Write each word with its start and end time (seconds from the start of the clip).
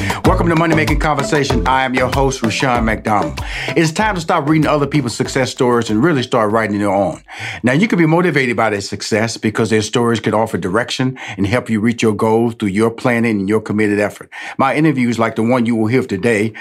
Welcome 0.00 0.48
to 0.48 0.56
Money 0.56 0.74
Making 0.74 0.98
Conversation. 0.98 1.66
I 1.66 1.84
am 1.84 1.94
your 1.94 2.08
host, 2.08 2.42
Rushion 2.42 2.84
McDonald. 2.84 3.38
It's 3.68 3.92
time 3.92 4.14
to 4.14 4.20
stop 4.20 4.48
reading 4.48 4.66
other 4.66 4.86
people's 4.86 5.14
success 5.14 5.50
stories 5.50 5.90
and 5.90 6.02
really 6.02 6.22
start 6.22 6.52
writing 6.52 6.80
your 6.80 6.94
own. 6.94 7.22
Now, 7.62 7.72
you 7.72 7.86
can 7.86 7.98
be 7.98 8.06
motivated 8.06 8.56
by 8.56 8.70
their 8.70 8.80
success 8.80 9.36
because 9.36 9.68
their 9.68 9.82
stories 9.82 10.20
can 10.20 10.32
offer 10.32 10.56
direction 10.56 11.18
and 11.36 11.46
help 11.46 11.68
you 11.68 11.80
reach 11.80 12.02
your 12.02 12.14
goals 12.14 12.54
through 12.54 12.68
your 12.68 12.90
planning 12.90 13.40
and 13.40 13.48
your 13.48 13.60
committed 13.60 14.00
effort. 14.00 14.30
My 14.56 14.74
interviews, 14.74 15.18
like 15.18 15.36
the 15.36 15.42
one 15.42 15.66
you 15.66 15.76
will 15.76 15.88
hear 15.88 16.02
today, 16.02 16.54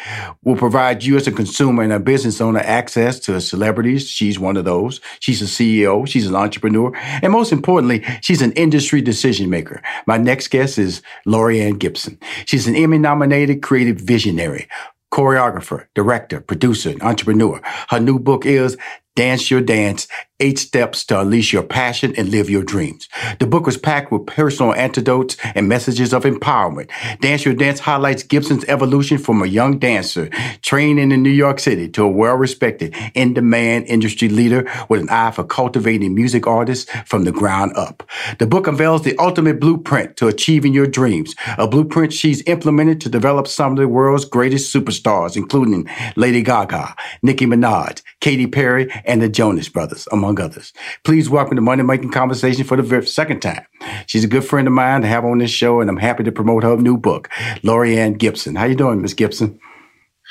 will 0.44 0.58
provide 0.58 1.04
you 1.04 1.16
as 1.16 1.28
a 1.28 1.32
consumer 1.32 1.84
and 1.84 1.94
a 1.94 2.00
business 2.00 2.42
owner 2.42 2.60
access 2.60 3.20
to 3.22 3.40
celebrities. 3.40 4.10
She's 4.10 4.38
one 4.38 4.58
of 4.58 4.66
those. 4.66 5.00
She's 5.20 5.42
a 5.42 5.46
CEO. 5.46 6.08
She's 6.08 6.28
an 6.28 6.36
entrepreneur. 6.36 6.92
And 6.96 7.32
most 7.32 7.52
importantly, 7.52 8.04
she's 8.22 8.42
an 8.42 8.52
industry 8.54 9.02
decision 9.02 9.50
maker. 9.50 9.82
My 10.08 10.18
next 10.18 10.50
guest 10.50 10.78
is 10.78 11.02
Laurieann 11.26 11.80
Gibson. 11.80 12.20
She's 12.46 12.68
an 12.68 12.76
Emmy 12.76 12.98
nominated 13.30 13.62
creative 13.62 13.98
visionary, 13.98 14.68
choreographer, 15.14 15.86
director, 15.94 16.42
producer, 16.42 16.90
and 16.90 17.02
entrepreneur. 17.04 17.62
Her 17.90 18.00
new 18.00 18.18
book 18.18 18.44
is 18.46 18.76
Dance 19.20 19.52
Your 19.52 19.60
Dance 19.60 20.08
Eight 20.40 20.58
Steps 20.58 21.04
to 21.08 21.20
Unleash 21.20 21.52
Your 21.52 21.64
Passion 21.64 22.14
and 22.16 22.30
Live 22.30 22.50
Your 22.50 22.64
Dreams. 22.64 23.10
The 23.40 23.46
book 23.46 23.66
was 23.66 23.76
packed 23.76 24.10
with 24.10 24.26
personal 24.26 24.74
antidotes 24.74 25.36
and 25.54 25.68
messages 25.68 26.14
of 26.14 26.24
empowerment. 26.24 26.90
Dance 27.20 27.44
Your 27.44 27.54
Dance 27.54 27.82
highlights 27.82 28.24
Gibson's 28.24 28.64
evolution 28.70 29.18
from 29.18 29.42
a 29.42 29.48
young 29.48 29.78
dancer 29.78 30.30
training 30.62 31.12
in 31.12 31.22
New 31.22 31.30
York 31.30 31.60
City 31.60 31.90
to 31.90 32.04
a 32.04 32.08
well 32.08 32.36
respected, 32.36 32.96
in 33.14 33.34
demand 33.34 33.88
industry 33.88 34.30
leader 34.30 34.66
with 34.88 35.02
an 35.02 35.10
eye 35.10 35.32
for 35.32 35.44
cultivating 35.44 36.16
music 36.16 36.48
artists 36.48 36.90
from 37.06 37.26
the 37.26 37.34
ground 37.34 37.74
up. 37.76 38.10
The 38.38 38.48
book 38.48 38.68
unveils 38.68 39.04
the 39.04 39.18
ultimate 39.18 39.60
blueprint 39.60 40.16
to 40.16 40.30
achieving 40.30 40.74
your 40.74 40.88
dreams, 40.88 41.36
a 41.58 41.68
blueprint 41.68 42.14
she's 42.14 42.42
implemented 42.48 43.02
to 43.02 43.10
develop 43.10 43.50
some 43.50 43.74
of 43.74 43.78
the 43.78 43.90
world's 43.90 44.24
greatest 44.24 44.74
superstars, 44.74 45.36
including 45.36 45.90
Lady 46.16 46.42
Gaga, 46.42 46.96
Nicki 47.22 47.46
Minaj, 47.46 48.02
Katy 48.22 48.48
Perry, 48.48 48.92
and 49.06 49.22
the 49.22 49.30
Jonas 49.30 49.70
Brothers, 49.70 50.08
among 50.12 50.40
others. 50.40 50.74
Please 51.04 51.30
welcome 51.30 51.56
to 51.56 51.62
Money 51.62 51.84
Making 51.84 52.12
Conversation 52.12 52.64
for 52.64 52.76
the 52.76 53.02
second 53.04 53.42
time. 53.42 53.66
She's 54.08 54.24
a 54.24 54.28
good 54.28 54.44
friend 54.44 54.68
of 54.68 54.74
mine 54.74 55.02
to 55.02 55.08
have 55.08 55.24
on 55.26 55.38
this 55.38 55.52
show, 55.52 55.82
and 55.82 55.90
I'm 55.90 55.98
happy 55.98 56.24
to 56.24 56.32
promote 56.32 56.64
her 56.64 56.78
new 56.78 56.98
book, 56.98 57.30
Laurieann 57.64 58.18
Gibson. 58.18 58.56
How 58.56 58.66
you 58.66 58.76
doing, 58.76 59.02
Miss 59.02 59.14
Gibson? 59.14 59.60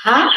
Hi. 0.02 0.30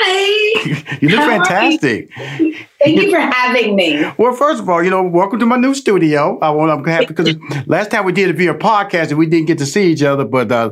you 1.02 1.10
look 1.10 1.20
How 1.20 1.30
fantastic. 1.30 2.10
You? 2.18 2.56
Thank 2.80 3.00
you 3.00 3.12
for 3.12 3.20
having 3.20 3.76
me. 3.76 4.04
Well, 4.18 4.34
first 4.34 4.60
of 4.60 4.68
all, 4.68 4.84
you 4.84 4.90
know, 4.90 5.04
welcome 5.04 5.38
to 5.38 5.46
my 5.46 5.56
new 5.56 5.76
studio. 5.76 6.40
I 6.40 6.50
want 6.50 6.72
I'm 6.72 6.84
happy 6.84 7.06
because 7.06 7.36
last 7.68 7.92
time 7.92 8.04
we 8.04 8.12
did 8.12 8.32
it 8.32 8.38
via 8.38 8.56
podcast 8.56 9.10
and 9.10 9.20
we 9.20 9.28
didn't 9.28 9.46
get 9.46 9.60
to 9.60 9.68
see 9.68 9.92
each 9.92 10.02
other, 10.02 10.26
but 10.26 10.52
uh, 10.52 10.72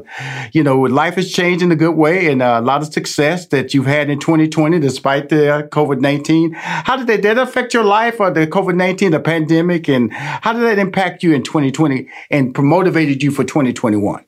you 0.53 0.63
know, 0.63 0.79
life 0.79 1.15
has 1.15 1.31
changed 1.31 1.61
in 1.63 1.71
a 1.71 1.75
good 1.75 1.95
way 1.95 2.31
and 2.31 2.41
uh, 2.41 2.59
a 2.59 2.65
lot 2.65 2.81
of 2.81 2.91
success 2.91 3.45
that 3.47 3.75
you've 3.75 3.85
had 3.85 4.09
in 4.09 4.19
2020 4.19 4.79
despite 4.79 5.29
the 5.29 5.53
uh, 5.53 5.61
COVID-19. 5.67 6.55
How 6.55 6.97
did 6.97 7.05
that, 7.05 7.21
did 7.21 7.37
that 7.37 7.47
affect 7.47 7.75
your 7.75 7.83
life 7.83 8.19
or 8.19 8.31
the 8.31 8.47
COVID-19, 8.47 9.11
the 9.11 9.19
pandemic, 9.19 9.87
and 9.87 10.11
how 10.11 10.51
did 10.53 10.63
that 10.63 10.79
impact 10.79 11.21
you 11.21 11.35
in 11.35 11.43
2020 11.43 12.09
and 12.31 12.57
motivated 12.57 13.21
you 13.21 13.29
for 13.29 13.43
2021? 13.43 14.25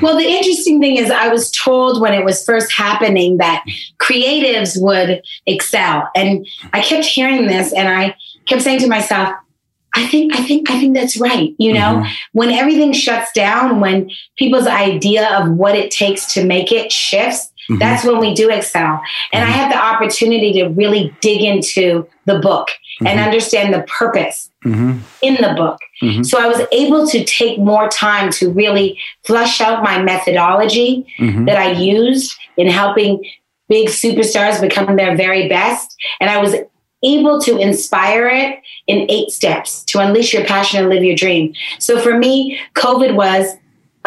Well, 0.00 0.16
the 0.16 0.26
interesting 0.26 0.80
thing 0.80 0.96
is, 0.96 1.10
I 1.10 1.28
was 1.28 1.50
told 1.50 2.00
when 2.00 2.14
it 2.14 2.24
was 2.24 2.44
first 2.44 2.72
happening 2.72 3.38
that 3.38 3.64
creatives 3.98 4.80
would 4.80 5.22
excel. 5.46 6.08
And 6.14 6.46
I 6.72 6.80
kept 6.80 7.04
hearing 7.04 7.46
this 7.46 7.72
and 7.72 7.88
I 7.88 8.16
kept 8.46 8.62
saying 8.62 8.80
to 8.80 8.88
myself, 8.88 9.34
I 9.94 10.06
think, 10.06 10.34
I 10.34 10.44
think, 10.44 10.70
I 10.70 10.78
think 10.78 10.94
that's 10.94 11.16
right. 11.16 11.54
You 11.58 11.72
know, 11.72 11.80
mm-hmm. 11.80 12.12
when 12.32 12.50
everything 12.50 12.92
shuts 12.92 13.32
down, 13.32 13.80
when 13.80 14.10
people's 14.36 14.66
idea 14.66 15.36
of 15.38 15.50
what 15.50 15.74
it 15.74 15.90
takes 15.90 16.34
to 16.34 16.44
make 16.44 16.70
it 16.70 16.92
shifts, 16.92 17.52
mm-hmm. 17.68 17.78
that's 17.78 18.04
when 18.04 18.18
we 18.18 18.34
do 18.34 18.50
excel. 18.50 19.00
And 19.32 19.44
mm-hmm. 19.44 19.52
I 19.52 19.56
had 19.56 19.72
the 19.72 19.78
opportunity 19.78 20.52
to 20.54 20.68
really 20.68 21.14
dig 21.20 21.42
into 21.42 22.06
the 22.24 22.38
book 22.38 22.68
and 23.00 23.08
mm-hmm. 23.08 23.18
understand 23.18 23.74
the 23.74 23.82
purpose 23.82 24.50
mm-hmm. 24.64 24.98
in 25.22 25.34
the 25.34 25.54
book. 25.56 25.78
Mm-hmm. 26.02 26.22
So 26.22 26.40
I 26.40 26.48
was 26.48 26.60
able 26.72 27.06
to 27.08 27.24
take 27.24 27.58
more 27.58 27.88
time 27.88 28.30
to 28.32 28.50
really 28.50 28.98
flush 29.24 29.60
out 29.60 29.82
my 29.82 30.02
methodology 30.02 31.06
mm-hmm. 31.18 31.44
that 31.44 31.58
I 31.58 31.72
used 31.72 32.36
in 32.56 32.68
helping 32.68 33.24
big 33.68 33.88
superstars 33.88 34.60
become 34.60 34.96
their 34.96 35.16
very 35.16 35.48
best. 35.48 35.94
And 36.20 36.30
I 36.30 36.38
was 36.38 36.54
able 37.04 37.40
to 37.42 37.58
inspire 37.58 38.26
it 38.28 38.58
in 38.86 39.08
eight 39.10 39.30
steps 39.30 39.84
to 39.84 40.00
unleash 40.00 40.32
your 40.32 40.44
passion 40.44 40.80
and 40.80 40.88
live 40.88 41.04
your 41.04 41.14
dream. 41.14 41.54
So 41.78 42.00
for 42.00 42.18
me, 42.18 42.58
COVID 42.74 43.14
was 43.14 43.54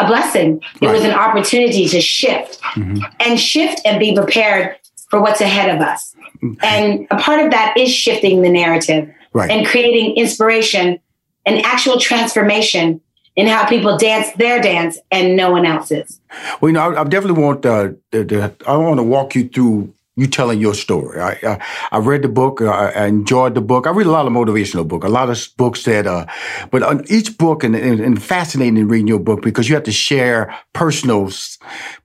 a 0.02 0.06
blessing. 0.06 0.62
It 0.80 0.86
right. 0.86 0.92
was 0.92 1.04
an 1.04 1.12
opportunity 1.12 1.88
to 1.88 2.00
shift 2.00 2.60
mm-hmm. 2.60 3.02
and 3.20 3.38
shift 3.38 3.80
and 3.84 3.98
be 3.98 4.14
prepared 4.14 4.76
for 5.08 5.20
what's 5.20 5.40
ahead 5.40 5.74
of 5.74 5.80
us. 5.80 6.14
Mm-hmm. 6.42 6.64
And 6.64 7.06
a 7.10 7.16
part 7.18 7.40
of 7.40 7.50
that 7.50 7.76
is 7.76 7.90
shifting 7.90 8.42
the 8.42 8.48
narrative 8.48 9.12
right. 9.32 9.50
and 9.50 9.66
creating 9.66 10.16
inspiration 10.16 10.98
and 11.44 11.64
actual 11.64 11.98
transformation 11.98 13.00
in 13.34 13.46
how 13.46 13.66
people 13.66 13.96
dance 13.96 14.30
their 14.36 14.60
dance 14.60 14.98
and 15.10 15.36
no 15.36 15.50
one 15.50 15.64
else's. 15.64 16.20
Well, 16.60 16.68
you 16.68 16.74
know, 16.74 16.92
I, 16.92 17.00
I 17.00 17.04
definitely 17.04 17.42
want 17.42 17.64
uh, 17.64 17.90
the, 18.10 18.24
the, 18.24 18.54
I 18.66 18.76
want 18.76 18.98
to 18.98 19.02
walk 19.02 19.34
you 19.34 19.48
through 19.48 19.94
you 20.14 20.26
telling 20.26 20.60
your 20.60 20.74
story. 20.74 21.20
I, 21.20 21.38
I, 21.42 21.64
I 21.92 21.98
read 21.98 22.20
the 22.20 22.28
book. 22.28 22.60
I, 22.60 22.90
I, 22.90 23.06
enjoyed 23.06 23.54
the 23.54 23.62
book. 23.62 23.86
I 23.86 23.90
read 23.90 24.06
a 24.06 24.10
lot 24.10 24.26
of 24.26 24.32
motivational 24.32 24.86
book, 24.86 25.04
a 25.04 25.08
lot 25.08 25.30
of 25.30 25.48
books 25.56 25.84
that, 25.84 26.06
uh, 26.06 26.26
but 26.70 26.82
on 26.82 27.02
each 27.08 27.38
book 27.38 27.64
and, 27.64 27.74
and, 27.74 27.98
and, 27.98 28.22
fascinating 28.22 28.76
in 28.76 28.88
reading 28.88 29.06
your 29.06 29.18
book 29.18 29.40
because 29.40 29.70
you 29.70 29.74
have 29.74 29.84
to 29.84 29.92
share 29.92 30.54
personal, 30.74 31.30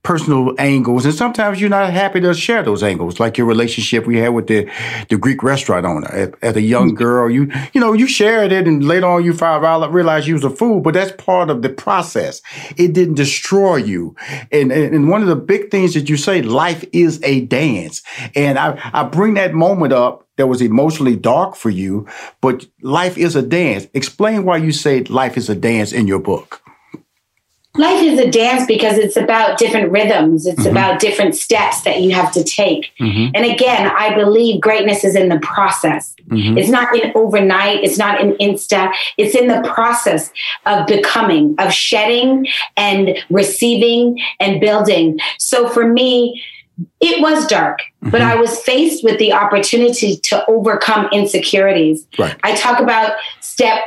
personal 0.02 0.54
angles. 0.58 1.04
And 1.04 1.12
sometimes 1.12 1.60
you're 1.60 1.68
not 1.68 1.92
happy 1.92 2.20
to 2.20 2.32
share 2.32 2.62
those 2.62 2.82
angles, 2.82 3.20
like 3.20 3.36
your 3.36 3.46
relationship 3.46 4.06
we 4.06 4.16
had 4.16 4.30
with 4.30 4.46
the, 4.46 4.70
the 5.10 5.18
Greek 5.18 5.42
restaurant 5.42 5.84
owner. 5.84 6.08
As, 6.08 6.30
as 6.40 6.56
a 6.56 6.62
young 6.62 6.88
mm-hmm. 6.88 6.96
girl, 6.96 7.30
you, 7.30 7.52
you 7.74 7.80
know, 7.80 7.92
you 7.92 8.06
shared 8.06 8.52
it 8.52 8.66
and 8.66 8.82
later 8.84 9.06
on 9.06 9.22
you 9.22 9.34
found 9.34 9.66
out, 9.66 9.92
realized 9.92 10.26
you 10.26 10.34
was 10.34 10.44
a 10.44 10.50
fool, 10.50 10.80
but 10.80 10.94
that's 10.94 11.12
part 11.22 11.50
of 11.50 11.60
the 11.60 11.68
process. 11.68 12.40
It 12.78 12.94
didn't 12.94 13.14
destroy 13.14 13.76
you. 13.76 14.16
And, 14.50 14.72
and, 14.72 14.94
and 14.94 15.08
one 15.10 15.20
of 15.20 15.28
the 15.28 15.36
big 15.36 15.70
things 15.70 15.92
that 15.92 16.08
you 16.08 16.16
say, 16.16 16.40
life 16.40 16.84
is 16.92 17.20
a 17.22 17.42
dance. 17.42 17.97
And 18.34 18.58
I, 18.58 18.90
I 18.92 19.04
bring 19.04 19.34
that 19.34 19.54
moment 19.54 19.92
up 19.92 20.26
that 20.36 20.46
was 20.46 20.62
emotionally 20.62 21.16
dark 21.16 21.56
for 21.56 21.70
you, 21.70 22.06
but 22.40 22.66
life 22.82 23.18
is 23.18 23.36
a 23.36 23.42
dance. 23.42 23.86
Explain 23.94 24.44
why 24.44 24.58
you 24.58 24.72
say 24.72 25.02
life 25.04 25.36
is 25.36 25.48
a 25.48 25.54
dance 25.54 25.92
in 25.92 26.06
your 26.06 26.20
book 26.20 26.62
life 27.78 28.02
is 28.02 28.18
a 28.18 28.30
dance 28.30 28.66
because 28.66 28.98
it's 28.98 29.16
about 29.16 29.56
different 29.56 29.90
rhythms 29.90 30.46
it's 30.46 30.60
mm-hmm. 30.60 30.70
about 30.70 31.00
different 31.00 31.34
steps 31.34 31.82
that 31.82 32.00
you 32.00 32.10
have 32.10 32.32
to 32.32 32.42
take 32.42 32.90
mm-hmm. 33.00 33.30
and 33.34 33.44
again 33.44 33.90
i 33.96 34.14
believe 34.14 34.60
greatness 34.60 35.04
is 35.04 35.14
in 35.14 35.28
the 35.28 35.38
process 35.40 36.14
mm-hmm. 36.28 36.58
it's 36.58 36.68
not 36.68 36.94
in 36.94 37.12
overnight 37.14 37.82
it's 37.82 37.96
not 37.96 38.20
in 38.20 38.32
insta 38.34 38.92
it's 39.16 39.34
in 39.34 39.48
the 39.48 39.62
process 39.72 40.30
of 40.66 40.86
becoming 40.86 41.54
of 41.58 41.72
shedding 41.72 42.46
and 42.76 43.16
receiving 43.30 44.18
and 44.40 44.60
building 44.60 45.18
so 45.38 45.68
for 45.68 45.86
me 45.86 46.42
it 47.00 47.20
was 47.20 47.46
dark, 47.46 47.80
mm-hmm. 47.80 48.10
but 48.10 48.20
I 48.20 48.36
was 48.36 48.58
faced 48.60 49.02
with 49.02 49.18
the 49.18 49.32
opportunity 49.32 50.16
to 50.24 50.44
overcome 50.48 51.08
insecurities. 51.12 52.06
Right. 52.18 52.36
I 52.42 52.54
talk 52.54 52.80
about 52.80 53.16
step 53.40 53.80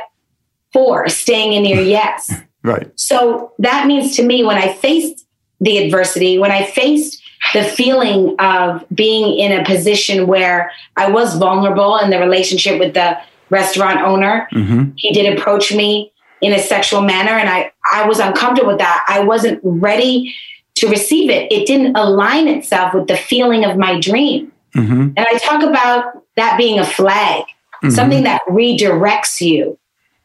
four, 0.72 1.08
staying 1.08 1.52
in 1.52 1.64
your 1.64 1.82
yes. 1.82 2.32
Right. 2.62 2.90
So 2.96 3.52
that 3.58 3.86
means 3.86 4.16
to 4.16 4.22
me 4.22 4.44
when 4.44 4.56
I 4.56 4.72
faced 4.72 5.26
the 5.60 5.78
adversity, 5.78 6.38
when 6.38 6.50
I 6.50 6.64
faced 6.64 7.22
the 7.54 7.64
feeling 7.64 8.36
of 8.38 8.84
being 8.94 9.38
in 9.38 9.58
a 9.60 9.64
position 9.64 10.26
where 10.26 10.70
I 10.96 11.10
was 11.10 11.36
vulnerable 11.36 11.98
in 11.98 12.10
the 12.10 12.18
relationship 12.18 12.78
with 12.78 12.94
the 12.94 13.18
restaurant 13.50 14.00
owner, 14.00 14.48
mm-hmm. 14.52 14.90
he 14.96 15.12
did 15.12 15.36
approach 15.36 15.74
me 15.74 16.12
in 16.40 16.52
a 16.52 16.58
sexual 16.58 17.02
manner 17.02 17.32
and 17.32 17.48
I, 17.48 17.72
I 17.90 18.06
was 18.06 18.18
uncomfortable 18.18 18.70
with 18.70 18.78
that. 18.78 19.04
I 19.08 19.20
wasn't 19.20 19.60
ready 19.62 20.34
to 20.82 20.88
receive 20.88 21.30
it. 21.30 21.50
It 21.52 21.64
didn't 21.64 21.96
align 21.96 22.48
itself 22.48 22.92
with 22.92 23.06
the 23.06 23.16
feeling 23.16 23.64
of 23.64 23.78
my 23.78 24.00
dream. 24.00 24.50
Mm-hmm. 24.74 25.12
And 25.16 25.18
I 25.18 25.38
talk 25.38 25.62
about 25.62 26.24
that 26.34 26.58
being 26.58 26.80
a 26.80 26.84
flag, 26.84 27.44
mm-hmm. 27.44 27.90
something 27.90 28.24
that 28.24 28.42
redirects 28.48 29.40
you 29.40 29.78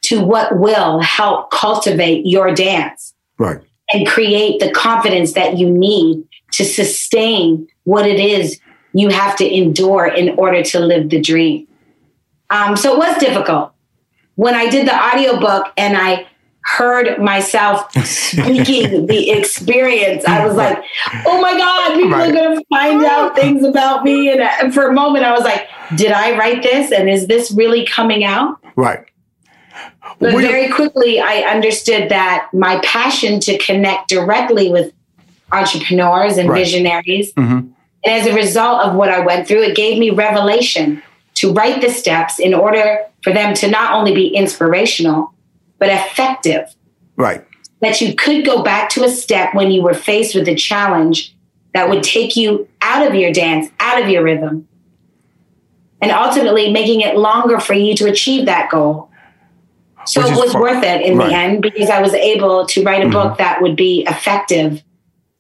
to 0.06 0.24
what 0.24 0.57
will 0.57 1.00
help 1.00 1.51
cultivate 1.51 2.25
your 2.25 2.56
dance. 2.56 3.13
Right. 3.38 3.62
And 3.94 4.07
create 4.07 4.59
the 4.59 4.71
confidence 4.71 5.33
that 5.33 5.57
you 5.59 5.69
need 5.69 6.27
to 6.54 6.65
sustain 6.65 7.68
what 7.83 8.07
it 8.07 8.19
is 8.19 8.59
you 8.94 9.09
have 9.09 9.36
to 9.38 9.45
endure 9.45 10.07
in 10.07 10.39
order 10.39 10.63
to 10.63 10.80
live 10.80 11.09
the 11.09 11.21
dream. 11.21 11.68
Um, 12.50 12.75
so 12.75 12.94
it 12.94 12.98
was 12.98 13.18
difficult. 13.19 13.74
When 14.36 14.56
I 14.56 14.69
did 14.69 14.88
the 14.88 14.95
audiobook 14.95 15.71
and 15.77 15.95
I 15.95 16.25
heard 16.68 17.18
myself 17.18 17.92
speaking 18.06 19.06
the 19.08 19.31
experience, 19.31 20.25
I 20.25 20.46
was 20.46 20.56
like, 20.56 20.84
oh 21.25 21.42
my 21.42 21.58
God, 21.58 21.96
people 21.96 22.12
right. 22.12 22.30
are 22.30 22.34
going 22.34 22.58
to 22.58 22.66
find 22.69 23.04
out 23.06 23.36
things 23.36 23.64
about 23.64 24.04
me. 24.04 24.30
And, 24.30 24.42
and 24.42 24.74
for 24.74 24.88
a 24.88 24.94
moment, 24.94 25.24
I 25.24 25.31
was 25.31 25.44
like, 25.44 25.69
did 25.96 26.12
I 26.12 26.38
write 26.38 26.64
this? 26.64 26.92
And 26.92 27.10
is 27.10 27.28
this 27.28 27.52
really 27.52 27.86
coming 27.86 28.25
out? 28.25 28.60
Right. 28.75 29.06
But 30.19 30.34
very 30.34 30.69
quickly, 30.69 31.22
I 31.22 31.42
understood 31.42 32.10
that 32.10 32.50
my 32.54 32.80
passion 32.84 33.40
to 33.42 33.58
connect 33.60 34.10
directly 34.10 34.69
with 34.69 34.94
entrepreneurs 35.52 36.38
and 36.38 36.50
right. 36.50 36.60
visionaries. 36.60 37.34
Mm-hmm. 37.34 37.60
And 37.60 37.74
as 38.06 38.28
a 38.28 38.34
result 38.34 38.84
of 38.84 38.96
what 38.96 39.10
I 39.10 39.19
went 39.19 39.48
through, 39.48 39.64
it 39.64 39.75
gave 39.75 39.98
me 39.98 40.10
revelation 40.10 41.02
to 41.36 41.54
write 41.54 41.81
the 41.81 41.90
steps 41.90 42.40
in 42.40 42.54
order 42.54 43.00
for 43.24 43.31
them 43.31 43.54
to 43.56 43.69
not 43.69 43.94
only 43.94 44.14
be 44.14 44.28
inspirational, 44.28 45.34
but 45.80 45.90
effective. 45.90 46.74
Right. 47.16 47.46
That 47.82 48.02
you 48.02 48.16
could 48.16 48.46
go 48.46 48.64
back 48.64 48.90
to 48.92 49.04
a 49.04 49.10
step 49.10 49.54
when 49.54 49.72
you 49.72 49.82
were 49.82 49.94
faced 49.94 50.36
with 50.36 50.48
a 50.48 50.56
challenge 50.56 51.36
that 51.74 51.90
would 51.90 52.04
take 52.04 52.36
you 52.36 52.68
out 52.82 53.06
of 53.06 53.14
your 53.14 53.32
dance, 53.32 53.70
out 53.80 54.02
of 54.02 54.10
your 54.10 54.24
rhythm, 54.24 54.68
and 56.02 56.12
ultimately 56.12 56.72
making 56.72 57.02
it 57.02 57.18
longer 57.18 57.60
for 57.60 57.74
you 57.74 57.96
to 57.96 58.08
achieve 58.08 58.46
that 58.46 58.72
goal. 58.72 59.12
So 60.06 60.22
it 60.22 60.36
was 60.38 60.54
fun. 60.54 60.62
worth 60.62 60.84
it 60.84 61.02
in 61.02 61.18
right. 61.18 61.28
the 61.28 61.36
end 61.36 61.62
because 61.62 61.90
I 61.90 62.02
was 62.02 62.14
able 62.14 62.66
to 62.66 62.84
write 62.84 63.02
a 63.02 63.06
mm-hmm. 63.06 63.14
book 63.14 63.38
that 63.40 63.62
would 63.62 63.76
be 63.76 64.06
effective 64.08 64.82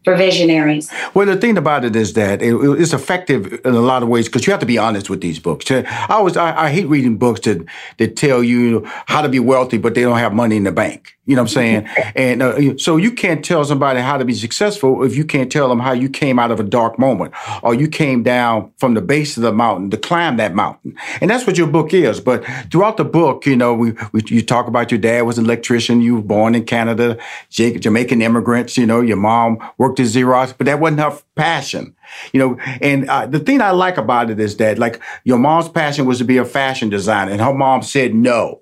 for 0.07 0.15
visionaries? 0.15 0.89
Well, 1.13 1.25
the 1.25 1.35
thing 1.35 1.57
about 1.57 1.83
it 1.83 1.93
is 1.93 2.13
that 2.13 2.41
it, 2.41 2.53
it's 2.53 2.93
effective 2.93 3.59
in 3.65 3.73
a 3.73 3.81
lot 3.81 4.03
of 4.03 4.07
ways 4.07 4.29
because 4.29 4.47
you 4.47 4.51
have 4.51 4.61
to 4.61 4.65
be 4.65 4.77
honest 4.77 5.09
with 5.09 5.19
these 5.19 5.37
books. 5.37 5.69
I 5.69 5.83
always 6.07 6.37
I, 6.37 6.67
I, 6.67 6.69
hate 6.69 6.87
reading 6.87 7.17
books 7.17 7.41
that 7.41 7.65
that 7.97 8.15
tell 8.15 8.41
you 8.41 8.85
how 9.07 9.21
to 9.21 9.27
be 9.27 9.41
wealthy, 9.41 9.77
but 9.77 9.95
they 9.95 10.03
don't 10.03 10.17
have 10.17 10.33
money 10.33 10.55
in 10.55 10.63
the 10.63 10.71
bank. 10.71 11.16
You 11.27 11.35
know 11.35 11.43
what 11.43 11.49
I'm 11.49 11.53
saying? 11.53 11.87
and 12.15 12.41
uh, 12.41 12.77
so 12.77 12.97
you 12.97 13.11
can't 13.11 13.43
tell 13.43 13.63
somebody 13.65 13.99
how 13.99 14.17
to 14.17 14.25
be 14.25 14.33
successful 14.33 15.03
if 15.03 15.15
you 15.15 15.25
can't 15.25 15.51
tell 15.51 15.67
them 15.67 15.79
how 15.79 15.91
you 15.91 16.09
came 16.09 16.39
out 16.39 16.51
of 16.51 16.59
a 16.59 16.63
dark 16.63 16.97
moment 16.97 17.33
or 17.61 17.75
you 17.75 17.87
came 17.89 18.23
down 18.23 18.71
from 18.77 18.93
the 18.93 19.01
base 19.01 19.35
of 19.35 19.43
the 19.43 19.51
mountain 19.51 19.89
to 19.91 19.97
climb 19.97 20.37
that 20.37 20.55
mountain. 20.55 20.95
And 21.19 21.29
that's 21.29 21.45
what 21.45 21.57
your 21.57 21.67
book 21.67 21.93
is. 21.93 22.21
But 22.21 22.45
throughout 22.71 22.95
the 22.95 23.03
book, 23.03 23.45
you 23.45 23.57
know, 23.57 23.73
we, 23.73 23.91
we 24.13 24.21
you 24.27 24.41
talk 24.41 24.67
about 24.67 24.89
your 24.89 24.99
dad 24.99 25.23
was 25.23 25.37
an 25.37 25.45
electrician. 25.45 25.99
You 26.01 26.15
were 26.15 26.21
born 26.21 26.55
in 26.55 26.63
Canada, 26.63 27.17
Jamaican 27.49 28.21
immigrants. 28.21 28.77
You 28.77 28.85
know, 28.85 29.01
your 29.01 29.17
mom 29.17 29.59
worked 29.77 29.99
at 29.99 30.07
Xerox, 30.07 30.53
but 30.57 30.65
that 30.65 30.79
wasn't 30.79 31.01
her 31.01 31.17
passion. 31.35 31.93
You 32.31 32.39
know, 32.39 32.57
and 32.81 33.09
uh, 33.09 33.25
the 33.25 33.39
thing 33.39 33.61
I 33.61 33.71
like 33.71 33.97
about 33.97 34.29
it 34.29 34.39
is 34.39 34.57
that 34.57 34.79
like 34.79 35.01
your 35.25 35.37
mom's 35.37 35.67
passion 35.67 36.05
was 36.05 36.19
to 36.19 36.23
be 36.23 36.37
a 36.37 36.45
fashion 36.45 36.89
designer, 36.89 37.31
and 37.31 37.41
her 37.41 37.53
mom 37.53 37.81
said 37.81 38.15
no. 38.15 38.61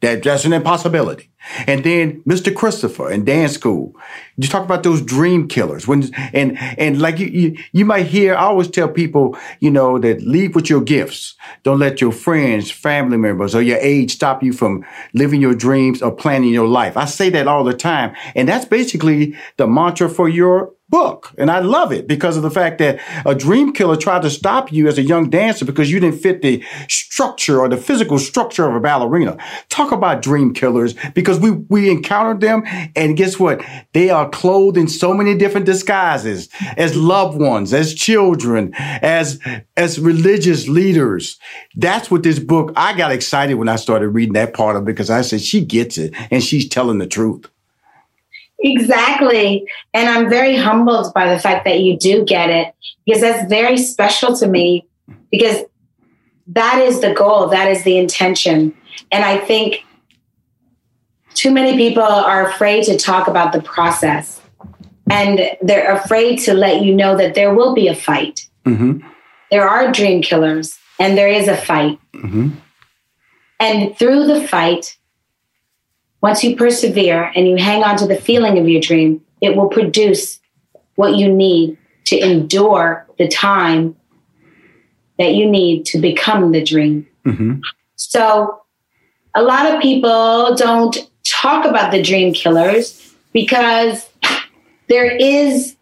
That 0.00 0.22
that's 0.22 0.44
an 0.46 0.54
impossibility. 0.54 1.29
And 1.66 1.84
then 1.84 2.22
Mr. 2.22 2.54
Christopher 2.54 3.10
and 3.10 3.24
dance 3.24 3.52
school. 3.52 3.94
You 4.36 4.48
talk 4.48 4.64
about 4.64 4.82
those 4.82 5.02
dream 5.02 5.48
killers. 5.48 5.86
When 5.86 6.14
and 6.32 6.58
and 6.78 7.00
like 7.00 7.18
you, 7.18 7.26
you 7.26 7.56
you 7.72 7.84
might 7.84 8.06
hear, 8.06 8.34
I 8.34 8.44
always 8.44 8.68
tell 8.68 8.88
people, 8.88 9.36
you 9.60 9.70
know, 9.70 9.98
that 9.98 10.22
leave 10.22 10.54
with 10.54 10.70
your 10.70 10.80
gifts. 10.80 11.34
Don't 11.62 11.78
let 11.78 12.00
your 12.00 12.12
friends, 12.12 12.70
family 12.70 13.16
members, 13.16 13.54
or 13.54 13.62
your 13.62 13.78
age 13.78 14.12
stop 14.12 14.42
you 14.42 14.52
from 14.52 14.84
living 15.14 15.40
your 15.40 15.54
dreams 15.54 16.02
or 16.02 16.12
planning 16.12 16.52
your 16.52 16.68
life. 16.68 16.96
I 16.96 17.04
say 17.04 17.30
that 17.30 17.48
all 17.48 17.64
the 17.64 17.74
time. 17.74 18.14
And 18.34 18.48
that's 18.48 18.64
basically 18.64 19.34
the 19.56 19.66
mantra 19.66 20.08
for 20.08 20.28
your 20.28 20.72
book. 20.90 21.32
And 21.38 21.50
I 21.50 21.60
love 21.60 21.92
it 21.92 22.06
because 22.08 22.36
of 22.36 22.42
the 22.42 22.50
fact 22.50 22.78
that 22.78 23.00
a 23.24 23.34
dream 23.34 23.72
killer 23.72 23.96
tried 23.96 24.22
to 24.22 24.30
stop 24.30 24.72
you 24.72 24.88
as 24.88 24.98
a 24.98 25.02
young 25.02 25.30
dancer 25.30 25.64
because 25.64 25.90
you 25.90 26.00
didn't 26.00 26.18
fit 26.18 26.42
the 26.42 26.62
structure 26.88 27.60
or 27.60 27.68
the 27.68 27.76
physical 27.76 28.18
structure 28.18 28.68
of 28.68 28.74
a 28.74 28.80
ballerina. 28.80 29.38
Talk 29.68 29.92
about 29.92 30.20
dream 30.20 30.52
killers 30.52 30.94
because 31.14 31.38
we, 31.38 31.52
we 31.52 31.90
encountered 31.90 32.40
them 32.40 32.64
and 32.96 33.16
guess 33.16 33.38
what? 33.38 33.64
They 33.92 34.10
are 34.10 34.28
clothed 34.28 34.76
in 34.76 34.88
so 34.88 35.14
many 35.14 35.36
different 35.36 35.66
disguises 35.66 36.48
as 36.76 36.96
loved 36.96 37.40
ones, 37.40 37.72
as 37.72 37.94
children, 37.94 38.72
as, 38.74 39.38
as 39.76 40.00
religious 40.00 40.66
leaders. 40.66 41.38
That's 41.76 42.10
what 42.10 42.24
this 42.24 42.40
book, 42.40 42.72
I 42.76 42.96
got 42.96 43.12
excited 43.12 43.54
when 43.54 43.68
I 43.68 43.76
started 43.76 44.08
reading 44.08 44.34
that 44.34 44.54
part 44.54 44.76
of 44.76 44.82
it 44.82 44.86
because 44.86 45.10
I 45.10 45.22
said, 45.22 45.40
she 45.40 45.64
gets 45.64 45.98
it 45.98 46.14
and 46.30 46.42
she's 46.42 46.68
telling 46.68 46.98
the 46.98 47.06
truth. 47.06 47.46
Exactly. 48.62 49.66
And 49.94 50.08
I'm 50.08 50.28
very 50.28 50.56
humbled 50.56 51.14
by 51.14 51.32
the 51.32 51.40
fact 51.40 51.64
that 51.64 51.80
you 51.80 51.96
do 51.96 52.24
get 52.24 52.50
it 52.50 52.74
because 53.06 53.22
that's 53.22 53.48
very 53.48 53.78
special 53.78 54.36
to 54.36 54.46
me 54.46 54.86
because 55.30 55.64
that 56.48 56.78
is 56.80 57.00
the 57.00 57.14
goal, 57.14 57.48
that 57.48 57.70
is 57.70 57.84
the 57.84 57.96
intention. 57.96 58.74
And 59.10 59.24
I 59.24 59.38
think 59.38 59.84
too 61.34 61.50
many 61.50 61.76
people 61.76 62.02
are 62.02 62.50
afraid 62.50 62.84
to 62.84 62.98
talk 62.98 63.28
about 63.28 63.52
the 63.52 63.62
process 63.62 64.40
and 65.10 65.40
they're 65.62 65.92
afraid 65.92 66.38
to 66.40 66.54
let 66.54 66.82
you 66.82 66.94
know 66.94 67.16
that 67.16 67.34
there 67.34 67.54
will 67.54 67.74
be 67.74 67.88
a 67.88 67.94
fight. 67.94 68.48
Mm-hmm. 68.66 69.06
There 69.50 69.68
are 69.68 69.90
dream 69.90 70.22
killers 70.22 70.76
and 70.98 71.16
there 71.16 71.28
is 71.28 71.48
a 71.48 71.56
fight. 71.56 71.98
Mm-hmm. 72.14 72.50
And 73.58 73.96
through 73.96 74.26
the 74.26 74.46
fight, 74.46 74.96
once 76.22 76.44
you 76.44 76.56
persevere 76.56 77.32
and 77.34 77.48
you 77.48 77.56
hang 77.56 77.82
on 77.82 77.96
to 77.96 78.06
the 78.06 78.16
feeling 78.16 78.58
of 78.58 78.68
your 78.68 78.80
dream, 78.80 79.22
it 79.40 79.56
will 79.56 79.68
produce 79.68 80.38
what 80.96 81.16
you 81.16 81.32
need 81.32 81.78
to 82.04 82.18
endure 82.18 83.06
the 83.18 83.28
time 83.28 83.96
that 85.18 85.34
you 85.34 85.48
need 85.48 85.84
to 85.86 85.98
become 85.98 86.52
the 86.52 86.62
dream. 86.62 87.06
Mm-hmm. 87.24 87.60
So, 87.96 88.62
a 89.34 89.42
lot 89.42 89.72
of 89.72 89.80
people 89.80 90.56
don't 90.56 90.96
talk 91.24 91.64
about 91.64 91.92
the 91.92 92.02
dream 92.02 92.34
killers 92.34 93.14
because 93.32 94.08
there 94.88 95.10
is 95.10 95.76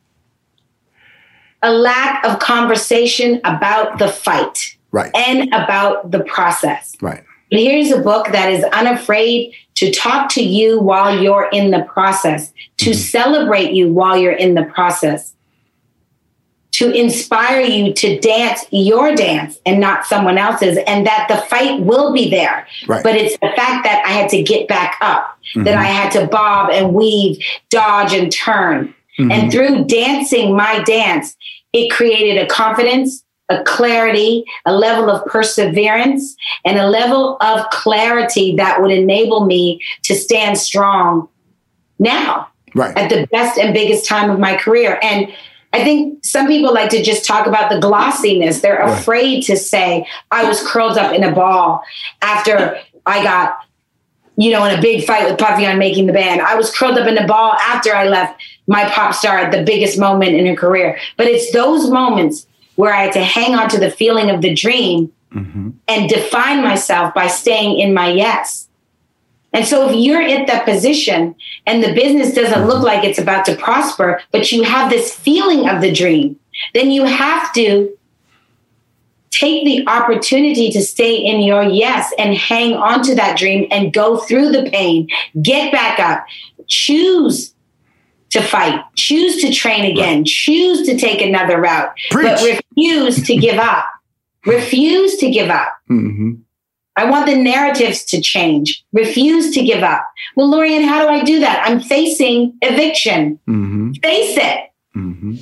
a 1.62 1.72
lack 1.72 2.24
of 2.24 2.38
conversation 2.38 3.40
about 3.44 3.98
the 3.98 4.08
fight 4.08 4.76
right. 4.92 5.10
and 5.16 5.52
about 5.52 6.10
the 6.10 6.20
process. 6.20 6.94
Right. 7.00 7.24
But 7.50 7.60
here's 7.60 7.90
a 7.90 8.00
book 8.00 8.28
that 8.32 8.52
is 8.52 8.62
unafraid 8.64 9.54
to 9.78 9.92
talk 9.92 10.28
to 10.28 10.42
you 10.42 10.80
while 10.80 11.22
you're 11.22 11.48
in 11.52 11.70
the 11.70 11.82
process, 11.84 12.52
to 12.78 12.90
mm-hmm. 12.90 12.98
celebrate 12.98 13.72
you 13.72 13.92
while 13.92 14.16
you're 14.16 14.32
in 14.32 14.54
the 14.54 14.64
process, 14.64 15.34
to 16.72 16.90
inspire 16.90 17.60
you 17.60 17.92
to 17.92 18.18
dance 18.18 18.64
your 18.72 19.14
dance 19.14 19.60
and 19.64 19.80
not 19.80 20.04
someone 20.04 20.36
else's, 20.36 20.78
and 20.88 21.06
that 21.06 21.26
the 21.28 21.36
fight 21.36 21.80
will 21.80 22.12
be 22.12 22.28
there. 22.28 22.66
Right. 22.88 23.04
But 23.04 23.14
it's 23.14 23.38
the 23.38 23.52
fact 23.54 23.84
that 23.84 24.02
I 24.04 24.10
had 24.10 24.28
to 24.30 24.42
get 24.42 24.66
back 24.66 24.96
up, 25.00 25.38
mm-hmm. 25.54 25.62
that 25.62 25.76
I 25.76 25.84
had 25.84 26.10
to 26.14 26.26
bob 26.26 26.70
and 26.70 26.92
weave, 26.92 27.40
dodge 27.70 28.14
and 28.14 28.32
turn. 28.32 28.92
Mm-hmm. 29.16 29.30
And 29.30 29.52
through 29.52 29.84
dancing 29.84 30.56
my 30.56 30.82
dance, 30.82 31.36
it 31.72 31.92
created 31.92 32.42
a 32.42 32.48
confidence 32.48 33.24
a 33.48 33.62
clarity, 33.64 34.44
a 34.66 34.74
level 34.74 35.10
of 35.10 35.24
perseverance, 35.26 36.36
and 36.64 36.78
a 36.78 36.88
level 36.88 37.36
of 37.40 37.68
clarity 37.70 38.54
that 38.56 38.80
would 38.82 38.90
enable 38.90 39.46
me 39.46 39.80
to 40.02 40.14
stand 40.14 40.58
strong 40.58 41.28
now 41.98 42.48
right. 42.74 42.96
at 42.96 43.08
the 43.10 43.26
best 43.28 43.58
and 43.58 43.72
biggest 43.72 44.06
time 44.06 44.30
of 44.30 44.38
my 44.38 44.56
career. 44.56 44.98
And 45.02 45.32
I 45.72 45.84
think 45.84 46.24
some 46.24 46.46
people 46.46 46.72
like 46.72 46.90
to 46.90 47.02
just 47.02 47.24
talk 47.24 47.46
about 47.46 47.70
the 47.70 47.78
glossiness. 47.78 48.60
They're 48.60 48.78
right. 48.78 48.98
afraid 48.98 49.42
to 49.44 49.56
say, 49.56 50.06
I 50.30 50.44
was 50.44 50.66
curled 50.66 50.98
up 50.98 51.14
in 51.14 51.24
a 51.24 51.32
ball 51.32 51.82
after 52.22 52.78
I 53.04 53.22
got, 53.22 53.58
you 54.36 54.50
know, 54.50 54.64
in 54.64 54.78
a 54.78 54.80
big 54.80 55.04
fight 55.04 55.28
with 55.28 55.38
Puffy 55.38 55.66
on 55.66 55.78
making 55.78 56.06
the 56.06 56.12
band. 56.12 56.40
I 56.40 56.54
was 56.54 56.74
curled 56.74 56.98
up 56.98 57.08
in 57.08 57.18
a 57.18 57.26
ball 57.26 57.52
after 57.54 57.94
I 57.94 58.08
left 58.08 58.40
my 58.66 58.88
pop 58.90 59.14
star 59.14 59.38
at 59.38 59.52
the 59.52 59.62
biggest 59.62 59.98
moment 59.98 60.36
in 60.36 60.46
her 60.46 60.54
career. 60.54 60.98
But 61.16 61.26
it's 61.26 61.52
those 61.52 61.90
moments 61.90 62.46
where 62.78 62.94
I 62.94 63.02
had 63.02 63.12
to 63.14 63.24
hang 63.24 63.56
on 63.56 63.68
to 63.70 63.80
the 63.80 63.90
feeling 63.90 64.30
of 64.30 64.40
the 64.40 64.54
dream 64.54 65.12
mm-hmm. 65.34 65.70
and 65.88 66.08
define 66.08 66.62
myself 66.62 67.12
by 67.12 67.26
staying 67.26 67.80
in 67.80 67.92
my 67.92 68.12
yes. 68.12 68.68
And 69.52 69.66
so 69.66 69.90
if 69.90 69.96
you're 69.96 70.22
at 70.22 70.46
that 70.46 70.64
position 70.64 71.34
and 71.66 71.82
the 71.82 71.92
business 71.92 72.34
doesn't 72.34 72.68
look 72.68 72.84
like 72.84 73.02
it's 73.02 73.18
about 73.18 73.44
to 73.46 73.56
prosper, 73.56 74.20
but 74.30 74.52
you 74.52 74.62
have 74.62 74.90
this 74.90 75.12
feeling 75.12 75.68
of 75.68 75.80
the 75.80 75.92
dream, 75.92 76.38
then 76.72 76.92
you 76.92 77.04
have 77.04 77.52
to 77.54 77.92
take 79.30 79.64
the 79.64 79.84
opportunity 79.88 80.70
to 80.70 80.80
stay 80.80 81.16
in 81.16 81.40
your 81.42 81.64
yes 81.64 82.14
and 82.16 82.36
hang 82.36 82.74
on 82.74 83.02
to 83.02 83.16
that 83.16 83.36
dream 83.36 83.66
and 83.72 83.92
go 83.92 84.18
through 84.18 84.52
the 84.52 84.70
pain, 84.70 85.08
get 85.42 85.72
back 85.72 85.98
up, 85.98 86.24
choose 86.68 87.52
to 88.30 88.42
fight, 88.42 88.82
choose 88.94 89.40
to 89.42 89.52
train 89.52 89.84
again, 89.84 90.18
right. 90.18 90.26
choose 90.26 90.86
to 90.86 90.98
take 90.98 91.22
another 91.22 91.60
route, 91.60 91.92
Preach. 92.10 92.26
but 92.26 92.42
refuse 92.42 93.26
to 93.26 93.36
give 93.36 93.58
up. 93.58 93.86
Refuse 94.46 95.16
to 95.18 95.30
give 95.30 95.50
up. 95.50 95.68
Mm-hmm. 95.90 96.32
I 96.96 97.08
want 97.08 97.26
the 97.26 97.36
narratives 97.36 98.04
to 98.06 98.20
change. 98.20 98.84
Refuse 98.92 99.54
to 99.54 99.62
give 99.62 99.82
up. 99.82 100.04
Well, 100.34 100.50
Laurieann, 100.50 100.84
how 100.84 101.02
do 101.02 101.08
I 101.08 101.22
do 101.22 101.40
that? 101.40 101.64
I'm 101.66 101.80
facing 101.80 102.58
eviction. 102.60 103.38
Mm-hmm. 103.48 103.92
Face 104.02 104.36
it. 104.36 104.64
Mm-hmm. 104.96 105.36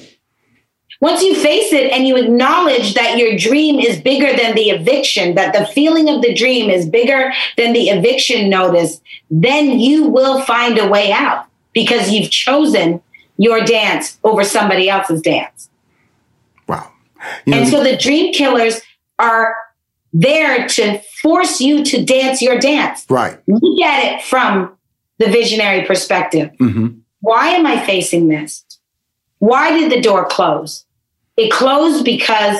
once 1.01 1.23
you 1.23 1.35
face 1.35 1.73
it 1.73 1.91
and 1.91 2.07
you 2.07 2.17
acknowledge 2.17 2.93
that 2.93 3.17
your 3.17 3.39
dream 3.39 3.79
is 3.79 3.99
bigger 4.03 4.37
than 4.37 4.55
the 4.55 4.69
eviction, 4.69 5.35
that 5.37 5.55
the 5.55 5.65
feeling 5.67 6.11
of 6.11 6.21
the 6.21 6.35
dream 6.35 6.69
is 6.69 6.87
bigger 6.87 7.33
than 7.57 7.73
the 7.73 7.89
eviction 7.89 8.51
notice, 8.51 9.01
then 9.31 9.79
you 9.81 10.09
will 10.09 10.43
find 10.43 10.79
a 10.79 10.89
way 10.89 11.11
out 11.11 11.47
because 11.77 12.11
you've 12.11 12.31
chosen 12.31 13.03
your 13.37 13.61
dance 13.61 14.19
over 14.25 14.43
somebody 14.45 14.89
else's 14.89 15.21
dance. 15.21 15.69
Wow. 16.67 16.91
You 17.45 17.53
know, 17.53 17.59
and 17.59 17.69
so 17.69 17.85
the 17.85 17.99
dream 17.99 18.33
killers 18.33 18.81
are 19.19 19.55
there 20.11 20.67
to 20.69 20.99
force 21.21 21.61
you 21.61 21.85
to 21.85 22.03
dance 22.03 22.41
your 22.41 22.59
dance. 22.59 23.05
Right. 23.11 23.39
Look 23.47 23.79
get 23.79 24.15
it 24.15 24.23
from 24.23 24.75
the 25.19 25.27
visionary 25.27 25.85
perspective. 25.85 26.51
Mm-hmm. 26.59 27.01
Why 27.21 27.49
am 27.49 27.67
I 27.67 27.85
facing 27.85 28.29
this? 28.29 28.65
Why 29.39 29.79
did 29.79 29.93
the 29.93 30.01
door 30.01 30.25
close? 30.25 30.87
It 31.37 31.53
closed 31.53 32.07
because 32.07 32.59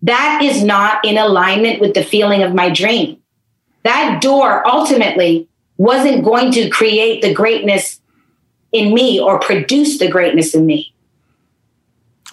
that 0.00 0.40
is 0.42 0.64
not 0.64 1.04
in 1.04 1.18
alignment 1.18 1.78
with 1.78 1.92
the 1.92 2.02
feeling 2.02 2.42
of 2.42 2.54
my 2.54 2.70
dream. 2.70 3.18
That 3.82 4.22
door 4.22 4.66
ultimately 4.66 5.46
wasn't 5.78 6.24
going 6.24 6.52
to 6.52 6.68
create 6.68 7.22
the 7.22 7.32
greatness 7.32 8.00
in 8.72 8.92
me 8.92 9.18
or 9.18 9.38
produce 9.38 9.98
the 9.98 10.08
greatness 10.08 10.54
in 10.54 10.66
me. 10.66 10.92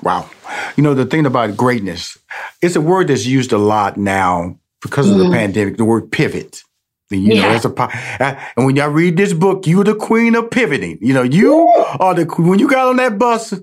Wow. 0.04 0.30
You 0.76 0.84
know, 0.84 0.94
the 0.94 1.06
thing 1.06 1.26
about 1.26 1.56
greatness, 1.56 2.18
it's 2.62 2.76
a 2.76 2.82
word 2.82 3.08
that's 3.08 3.26
used 3.26 3.54
a 3.54 3.58
lot 3.58 3.98
now 3.98 4.60
because 4.82 5.10
of 5.10 5.16
mm. 5.16 5.26
the 5.26 5.32
pandemic, 5.32 5.78
the 5.78 5.86
word 5.86 6.12
pivot. 6.12 6.64
You 7.12 7.20
yeah. 7.20 7.50
know, 7.50 7.56
it's 7.56 7.66
a 7.66 8.50
and 8.58 8.66
when 8.66 8.76
y'all 8.76 8.90
read 8.90 9.16
this 9.16 9.32
book, 9.32 9.68
you're 9.68 9.84
the 9.84 9.96
queen 9.96 10.36
of 10.36 10.50
pivoting. 10.50 10.98
You 11.02 11.14
know, 11.14 11.22
you 11.22 11.68
are 12.00 12.16
the 12.16 12.26
when 12.40 12.58
you 12.58 12.68
got 12.68 12.88
on 12.88 12.96
that 12.98 13.20
bus 13.20 13.54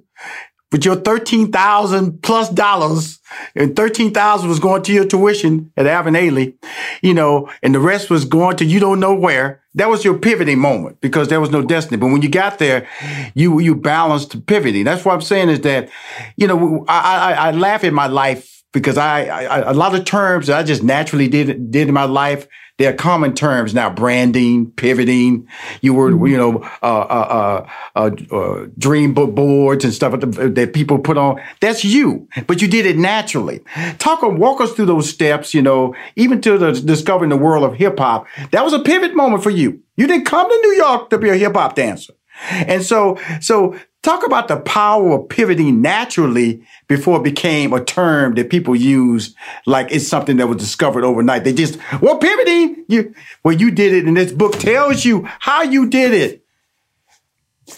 with 0.71 0.85
your 0.85 0.97
thirteen 0.97 1.51
thousand 1.51 2.23
plus 2.23 2.49
dollars, 2.51 3.19
and 3.57 3.75
thirteen 3.75 4.13
thousand 4.13 4.49
was 4.49 4.61
going 4.61 4.83
to 4.85 4.93
your 4.93 5.07
tuition 5.07 5.73
at 5.77 5.87
Alvin 5.87 6.15
Ailey, 6.15 6.55
you 7.03 7.15
know, 7.15 7.51
and 7.65 7.75
the 7.75 7.81
rest 7.81 8.11
was 8.11 8.25
going 8.25 8.57
to 8.59 8.65
you 8.65 8.79
don't 8.79 9.01
know 9.01 9.15
where. 9.15 9.62
That 9.75 9.89
was 9.89 10.05
your 10.05 10.19
pivoting 10.19 10.59
moment 10.59 11.01
because 11.01 11.29
there 11.29 11.41
was 11.41 11.51
no 11.51 11.63
destiny. 11.63 11.97
But 11.97 12.09
when 12.09 12.21
you 12.21 12.29
got 12.29 12.59
there, 12.59 12.87
you 13.35 13.59
you 13.59 13.75
balanced 13.75 14.45
pivoting. 14.47 14.85
That's 14.85 15.05
what 15.05 15.15
I'm 15.15 15.23
saying 15.23 15.49
is 15.49 15.61
that, 15.63 15.89
you 16.37 16.47
know, 16.47 16.85
I 16.89 17.33
I, 17.33 17.33
I 17.49 17.51
laugh 17.53 17.83
at 17.85 17.93
my 17.93 18.07
life 18.07 18.52
because 18.73 18.99
I, 18.99 19.25
I 19.27 19.71
a 19.71 19.75
lot 19.75 19.95
of 19.95 20.05
terms 20.05 20.49
that 20.49 20.59
I 20.59 20.63
just 20.63 20.83
naturally 20.83 21.29
did 21.29 21.71
did 21.71 21.89
in 21.89 21.95
my 21.95 22.05
life 22.05 22.47
they're 22.79 22.95
common 22.95 23.35
terms 23.35 23.75
now: 23.75 23.91
branding, 23.91 24.71
pivoting. 24.73 25.47
You 25.83 25.95
were, 25.95 26.11
mm-hmm. 26.11 26.27
you 26.27 26.37
know, 26.37 26.63
uh, 26.83 27.01
uh, 27.01 27.67
uh, 27.95 28.11
uh, 28.31 28.35
uh 28.35 28.67
dream 28.79 29.15
book 29.15 29.35
boards 29.35 29.85
and 29.85 29.93
stuff 29.93 30.19
that 30.21 30.71
people 30.75 30.99
put 30.99 31.19
on. 31.19 31.41
That's 31.61 31.85
you, 31.85 32.29
but 32.47 32.63
you 32.63 32.69
did 32.69 32.87
it 32.87 32.97
naturally. 32.97 33.61
Talk 33.99 34.23
walk 34.23 34.61
us 34.61 34.73
through 34.73 34.87
those 34.87 35.09
steps. 35.09 35.53
You 35.53 35.63
know, 35.63 35.95
even 36.17 36.41
to 36.41 36.57
the 36.57 36.73
discovering 36.73 37.31
the 37.31 37.37
world 37.37 37.65
of 37.65 37.75
hip 37.75 37.99
hop. 37.99 38.27
That 38.51 38.65
was 38.65 38.73
a 38.73 38.81
pivot 38.81 39.15
moment 39.15 39.43
for 39.43 39.51
you. 39.51 39.81
You 39.97 40.07
didn't 40.07 40.27
come 40.27 40.49
to 40.49 40.59
New 40.63 40.75
York 40.75 41.11
to 41.11 41.19
be 41.19 41.29
a 41.29 41.37
hip 41.37 41.55
hop 41.55 41.77
dancer. 41.77 42.15
And 42.51 42.83
so, 42.83 43.21
so 43.41 43.77
Talk 44.03 44.27
about 44.27 44.49
the 44.49 44.57
power 44.57 45.13
of 45.13 45.29
pivoting 45.29 45.81
naturally 45.81 46.65
before 46.89 47.19
it 47.19 47.23
became 47.23 47.73
a 47.73 47.85
term 47.85 48.35
that 48.35 48.51
people 48.51 48.75
use 48.75 49.35
like 49.65 49.93
it's 49.93 50.09
something 50.09 50.39
that 50.39 50.49
was 50.49 50.57
discovered 50.57 51.05
overnight. 51.05 51.45
They 51.45 51.53
just, 51.53 51.79
well, 52.01 52.19
pivoting, 52.19 52.85
you, 52.89 53.15
well, 53.45 53.55
you 53.55 53.71
did 53.71 53.93
it 53.93 54.07
and 54.07 54.17
this 54.17 54.33
book 54.33 54.59
tells 54.59 55.05
you 55.05 55.23
how 55.39 55.63
you 55.63 55.89
did 55.89 56.15
it. 56.15 56.45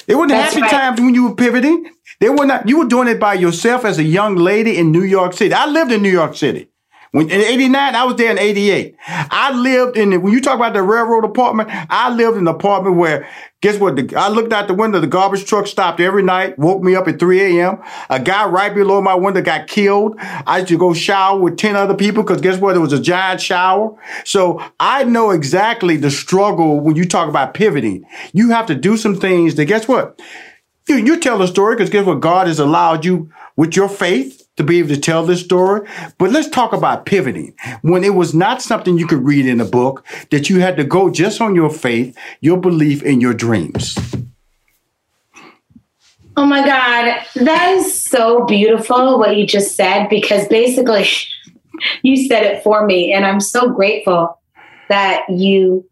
It 0.08 0.14
wasn't 0.14 0.30
That's 0.30 0.54
happy 0.54 0.62
right. 0.62 0.70
times 0.70 1.00
when 1.00 1.14
you 1.14 1.28
were 1.28 1.34
pivoting. 1.34 1.90
They 2.20 2.30
were 2.30 2.46
not, 2.46 2.68
you 2.68 2.78
were 2.78 2.88
doing 2.88 3.08
it 3.08 3.20
by 3.20 3.34
yourself 3.34 3.84
as 3.84 3.98
a 3.98 4.02
young 4.02 4.36
lady 4.36 4.78
in 4.78 4.92
New 4.92 5.02
York 5.02 5.34
City. 5.34 5.52
I 5.52 5.66
lived 5.66 5.92
in 5.92 6.00
New 6.00 6.10
York 6.10 6.36
City. 6.36 6.70
When 7.14 7.30
in 7.30 7.42
89, 7.42 7.94
I 7.94 8.02
was 8.02 8.16
there 8.16 8.32
in 8.32 8.40
88. 8.40 8.96
I 9.06 9.52
lived 9.52 9.96
in 9.96 10.10
the, 10.10 10.18
when 10.18 10.32
you 10.32 10.40
talk 10.40 10.56
about 10.56 10.72
the 10.72 10.82
railroad 10.82 11.24
apartment, 11.24 11.68
I 11.70 12.12
lived 12.12 12.36
in 12.36 12.48
an 12.48 12.48
apartment 12.48 12.96
where, 12.96 13.28
guess 13.60 13.78
what? 13.78 13.94
The, 13.94 14.16
I 14.16 14.26
looked 14.30 14.52
out 14.52 14.66
the 14.66 14.74
window, 14.74 14.98
the 14.98 15.06
garbage 15.06 15.44
truck 15.44 15.68
stopped 15.68 16.00
every 16.00 16.24
night, 16.24 16.58
woke 16.58 16.82
me 16.82 16.96
up 16.96 17.06
at 17.06 17.20
3 17.20 17.60
a.m. 17.60 17.80
A 18.10 18.18
guy 18.18 18.48
right 18.48 18.74
below 18.74 19.00
my 19.00 19.14
window 19.14 19.42
got 19.42 19.68
killed. 19.68 20.16
I 20.18 20.58
used 20.58 20.70
to 20.70 20.76
go 20.76 20.92
shower 20.92 21.38
with 21.38 21.56
10 21.56 21.76
other 21.76 21.94
people 21.94 22.24
because 22.24 22.40
guess 22.40 22.58
what? 22.58 22.72
There 22.72 22.80
was 22.80 22.92
a 22.92 23.00
giant 23.00 23.40
shower. 23.40 23.96
So 24.24 24.60
I 24.80 25.04
know 25.04 25.30
exactly 25.30 25.96
the 25.96 26.10
struggle 26.10 26.80
when 26.80 26.96
you 26.96 27.04
talk 27.04 27.28
about 27.28 27.54
pivoting. 27.54 28.04
You 28.32 28.50
have 28.50 28.66
to 28.66 28.74
do 28.74 28.96
some 28.96 29.20
things 29.20 29.54
that 29.54 29.66
guess 29.66 29.86
what? 29.86 30.20
You, 30.88 30.96
you 30.96 31.20
tell 31.20 31.38
the 31.38 31.46
story 31.46 31.76
because 31.76 31.90
guess 31.90 32.06
what? 32.06 32.18
God 32.18 32.48
has 32.48 32.58
allowed 32.58 33.04
you 33.04 33.30
with 33.54 33.76
your 33.76 33.88
faith 33.88 34.43
to 34.56 34.64
be 34.64 34.78
able 34.78 34.88
to 34.88 35.00
tell 35.00 35.24
this 35.24 35.40
story. 35.44 35.88
But 36.18 36.30
let's 36.30 36.48
talk 36.48 36.72
about 36.72 37.06
pivoting. 37.06 37.54
When 37.82 38.04
it 38.04 38.14
was 38.14 38.34
not 38.34 38.62
something 38.62 38.98
you 38.98 39.06
could 39.06 39.24
read 39.24 39.46
in 39.46 39.60
a 39.60 39.64
book, 39.64 40.04
that 40.30 40.48
you 40.48 40.60
had 40.60 40.76
to 40.76 40.84
go 40.84 41.10
just 41.10 41.40
on 41.40 41.54
your 41.54 41.70
faith, 41.70 42.16
your 42.40 42.58
belief, 42.58 43.02
and 43.02 43.20
your 43.20 43.34
dreams. 43.34 43.96
Oh 46.36 46.46
my 46.46 46.64
God, 46.64 47.24
that 47.36 47.74
is 47.74 48.04
so 48.04 48.44
beautiful 48.44 49.18
what 49.18 49.36
you 49.36 49.46
just 49.46 49.76
said 49.76 50.08
because 50.08 50.48
basically 50.48 51.06
you 52.02 52.28
said 52.28 52.44
it 52.44 52.62
for 52.62 52.84
me. 52.84 53.12
And 53.12 53.24
I'm 53.24 53.40
so 53.40 53.70
grateful 53.70 54.40
that 54.88 55.28
you 55.28 55.88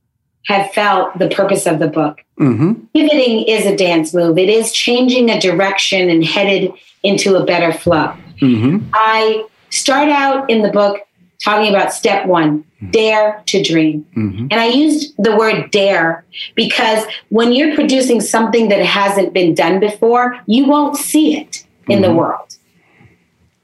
have 0.47 0.73
felt 0.73 1.17
the 1.19 1.29
purpose 1.29 1.67
of 1.67 1.79
the 1.79 1.87
book. 1.87 2.25
Mm-hmm. 2.41 2.73
Pivoting 2.93 3.45
is 3.45 3.67
a 3.67 3.77
dance 3.77 4.13
move, 4.13 4.37
it 4.39 4.49
is 4.49 4.73
changing 4.73 5.31
a 5.31 5.41
direction 5.41 6.11
and 6.11 6.25
headed 6.25 6.73
into 7.05 7.37
a 7.37 7.45
better 7.45 7.73
flow. 7.73 8.17
Mm-hmm. 8.43 8.91
I 8.93 9.47
start 9.71 10.09
out 10.09 10.51
in 10.51 10.63
the 10.63 10.71
book 10.71 11.01
talking 11.43 11.75
about 11.75 11.93
step 11.93 12.27
one 12.27 12.65
dare 12.91 13.43
to 13.47 13.63
dream. 13.63 14.07
Mm-hmm. 14.17 14.49
And 14.51 14.55
I 14.55 14.67
used 14.67 15.15
the 15.19 15.37
word 15.37 15.71
dare 15.71 16.25
because 16.55 17.05
when 17.29 17.53
you're 17.53 17.75
producing 17.75 18.21
something 18.21 18.69
that 18.69 18.85
hasn't 18.85 19.33
been 19.33 19.55
done 19.55 19.81
before, 19.81 20.39
you 20.47 20.67
won't 20.67 20.97
see 20.97 21.37
it 21.39 21.67
in 21.89 22.01
mm-hmm. 22.01 22.03
the 22.03 22.15
world. 22.15 22.57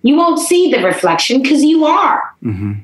You 0.02 0.16
won't 0.16 0.38
see 0.38 0.70
the 0.70 0.82
reflection 0.82 1.42
because 1.42 1.62
you 1.62 1.84
are. 1.84 2.34
Mm-hmm. 2.42 2.74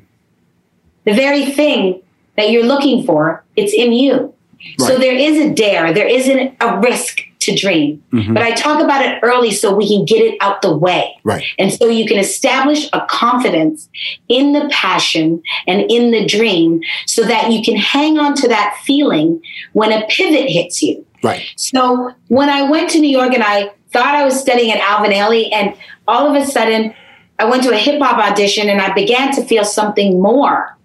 The 1.05 1.15
very 1.15 1.47
thing 1.47 2.03
that 2.37 2.51
you're 2.51 2.65
looking 2.65 3.05
for, 3.05 3.45
it's 3.57 3.73
in 3.73 3.93
you. 3.93 4.35
Right. 4.79 4.89
So 4.89 4.99
there 4.99 5.15
is 5.15 5.39
a 5.39 5.55
dare, 5.55 5.93
there 5.93 6.09
isn't 6.09 6.57
a 6.61 6.81
risk 6.81 7.21
to 7.45 7.55
dream. 7.55 8.03
Mm-hmm. 8.13 8.35
But 8.35 8.43
I 8.43 8.53
talk 8.53 8.83
about 8.83 9.05
it 9.05 9.19
early 9.23 9.51
so 9.51 9.75
we 9.75 9.89
can 9.89 10.05
get 10.05 10.21
it 10.21 10.37
out 10.41 10.63
the 10.63 10.77
way. 10.77 11.19
Right. 11.25 11.45
And 11.59 11.73
so 11.73 11.89
you 11.89 12.07
can 12.07 12.19
establish 12.19 12.89
a 12.93 13.07
confidence 13.07 13.89
in 14.29 14.53
the 14.53 14.69
passion 14.71 15.43
and 15.67 15.91
in 15.91 16.11
the 16.11 16.27
dream 16.27 16.81
so 17.07 17.25
that 17.25 17.53
you 17.53 17.63
can 17.63 17.77
hang 17.77 18.19
on 18.19 18.35
to 18.37 18.49
that 18.49 18.81
feeling 18.85 19.43
when 19.73 19.93
a 19.93 20.07
pivot 20.09 20.49
hits 20.49 20.83
you. 20.83 21.07
Right. 21.23 21.43
So 21.57 22.13
when 22.29 22.51
I 22.51 22.69
went 22.69 22.91
to 22.91 23.01
New 23.01 23.11
York 23.11 23.33
and 23.33 23.43
I 23.43 23.73
thought 23.93 24.15
I 24.15 24.25
was 24.25 24.39
studying 24.39 24.73
at 24.73 24.81
Alvin 24.81 25.13
Ailey 25.13 25.51
and 25.53 25.75
all 26.07 26.29
of 26.29 26.41
a 26.41 26.47
sudden 26.47 26.95
I 27.39 27.47
went 27.47 27.63
to 27.65 27.71
a 27.71 27.77
hip 27.77 28.01
hop 28.01 28.19
audition 28.19 28.69
and 28.69 28.81
I 28.81 28.93
began 28.93 29.35
to 29.35 29.45
feel 29.45 29.65
something 29.65 30.21
more. 30.21 30.77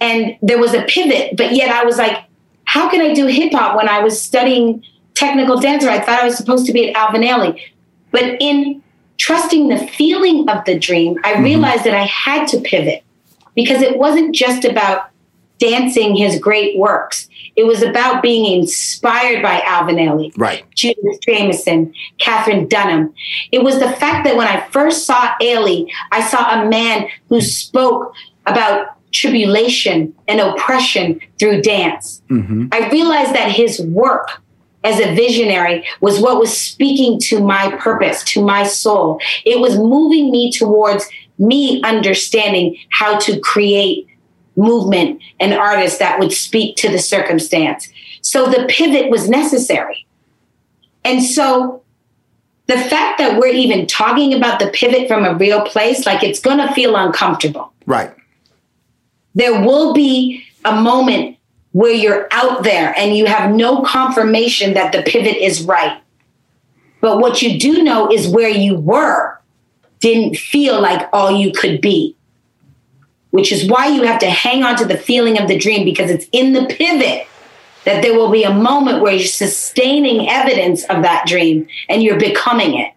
And 0.00 0.36
there 0.42 0.58
was 0.58 0.74
a 0.74 0.82
pivot, 0.82 1.36
but 1.36 1.52
yet 1.52 1.70
I 1.70 1.84
was 1.84 1.96
like, 1.96 2.24
how 2.64 2.90
can 2.90 3.00
I 3.00 3.14
do 3.14 3.26
hip 3.26 3.52
hop 3.52 3.76
when 3.76 3.88
I 3.88 4.00
was 4.00 4.20
studying 4.20 4.84
technical 5.16 5.58
dancer? 5.58 5.90
I 5.90 5.98
thought 5.98 6.20
I 6.20 6.24
was 6.24 6.36
supposed 6.36 6.66
to 6.66 6.72
be 6.72 6.90
at 6.90 6.96
Alvin 6.96 7.22
Ailey. 7.22 7.60
But 8.12 8.36
in 8.40 8.82
trusting 9.18 9.68
the 9.68 9.78
feeling 9.88 10.48
of 10.48 10.64
the 10.64 10.78
dream, 10.78 11.18
I 11.24 11.34
mm-hmm. 11.34 11.44
realized 11.44 11.84
that 11.84 11.94
I 11.94 12.04
had 12.04 12.46
to 12.48 12.60
pivot 12.60 13.02
because 13.54 13.82
it 13.82 13.98
wasn't 13.98 14.34
just 14.34 14.64
about 14.64 15.10
dancing 15.58 16.14
his 16.14 16.38
great 16.38 16.78
works. 16.78 17.28
It 17.56 17.64
was 17.64 17.82
about 17.82 18.22
being 18.22 18.60
inspired 18.60 19.42
by 19.42 19.62
Alvin 19.62 19.96
Ailey, 19.96 20.32
right. 20.36 20.64
Judith 20.74 21.20
Jamison, 21.26 21.94
Katherine 22.18 22.68
Dunham. 22.68 23.14
It 23.50 23.62
was 23.62 23.78
the 23.78 23.90
fact 23.90 24.26
that 24.26 24.36
when 24.36 24.46
I 24.46 24.60
first 24.68 25.06
saw 25.06 25.34
Ailey, 25.40 25.90
I 26.12 26.26
saw 26.28 26.60
a 26.60 26.68
man 26.68 27.08
who 27.30 27.40
spoke 27.40 28.12
about 28.44 28.88
tribulation 29.12 30.14
and 30.28 30.40
oppression 30.40 31.20
through 31.38 31.62
dance. 31.62 32.20
Mm-hmm. 32.28 32.68
I 32.72 32.90
realized 32.90 33.34
that 33.34 33.50
his 33.50 33.80
work 33.80 34.42
as 34.86 35.00
a 35.00 35.14
visionary 35.14 35.86
was 36.00 36.20
what 36.20 36.38
was 36.38 36.56
speaking 36.56 37.18
to 37.20 37.40
my 37.40 37.74
purpose, 37.76 38.22
to 38.24 38.44
my 38.44 38.64
soul. 38.64 39.20
It 39.44 39.60
was 39.60 39.76
moving 39.76 40.30
me 40.30 40.52
towards 40.52 41.08
me 41.38 41.82
understanding 41.82 42.76
how 42.90 43.18
to 43.18 43.38
create 43.40 44.06
movement 44.56 45.22
and 45.38 45.52
artists 45.52 45.98
that 45.98 46.18
would 46.18 46.32
speak 46.32 46.76
to 46.76 46.88
the 46.88 46.98
circumstance. 46.98 47.88
So 48.22 48.46
the 48.46 48.66
pivot 48.68 49.10
was 49.10 49.28
necessary. 49.28 50.06
And 51.04 51.22
so 51.22 51.82
the 52.66 52.78
fact 52.78 53.18
that 53.18 53.38
we're 53.38 53.52
even 53.52 53.86
talking 53.86 54.32
about 54.32 54.58
the 54.58 54.68
pivot 54.68 55.08
from 55.08 55.24
a 55.24 55.34
real 55.34 55.60
place, 55.62 56.06
like 56.06 56.22
it's 56.22 56.40
going 56.40 56.58
to 56.58 56.72
feel 56.72 56.96
uncomfortable. 56.96 57.72
Right 57.84 58.12
there 59.36 59.60
will 59.62 59.92
be 59.92 60.42
a 60.64 60.80
moment 60.80 61.36
where 61.76 61.92
you're 61.92 62.26
out 62.30 62.62
there 62.62 62.94
and 62.96 63.14
you 63.14 63.26
have 63.26 63.54
no 63.54 63.82
confirmation 63.82 64.72
that 64.72 64.92
the 64.92 65.02
pivot 65.02 65.36
is 65.36 65.62
right. 65.62 66.00
But 67.02 67.18
what 67.18 67.42
you 67.42 67.58
do 67.58 67.82
know 67.82 68.10
is 68.10 68.26
where 68.26 68.48
you 68.48 68.76
were 68.76 69.38
didn't 70.00 70.38
feel 70.38 70.80
like 70.80 71.06
all 71.12 71.30
you 71.30 71.52
could 71.52 71.82
be, 71.82 72.16
which 73.28 73.52
is 73.52 73.68
why 73.68 73.88
you 73.88 74.04
have 74.04 74.18
to 74.20 74.30
hang 74.30 74.62
on 74.62 74.76
to 74.76 74.86
the 74.86 74.96
feeling 74.96 75.38
of 75.38 75.48
the 75.48 75.58
dream 75.58 75.84
because 75.84 76.10
it's 76.10 76.26
in 76.32 76.54
the 76.54 76.64
pivot 76.64 77.28
that 77.84 78.00
there 78.00 78.14
will 78.14 78.30
be 78.30 78.44
a 78.44 78.54
moment 78.54 79.02
where 79.02 79.12
you're 79.12 79.26
sustaining 79.26 80.30
evidence 80.30 80.82
of 80.84 81.02
that 81.02 81.26
dream 81.26 81.68
and 81.90 82.02
you're 82.02 82.18
becoming 82.18 82.78
it. 82.78 82.94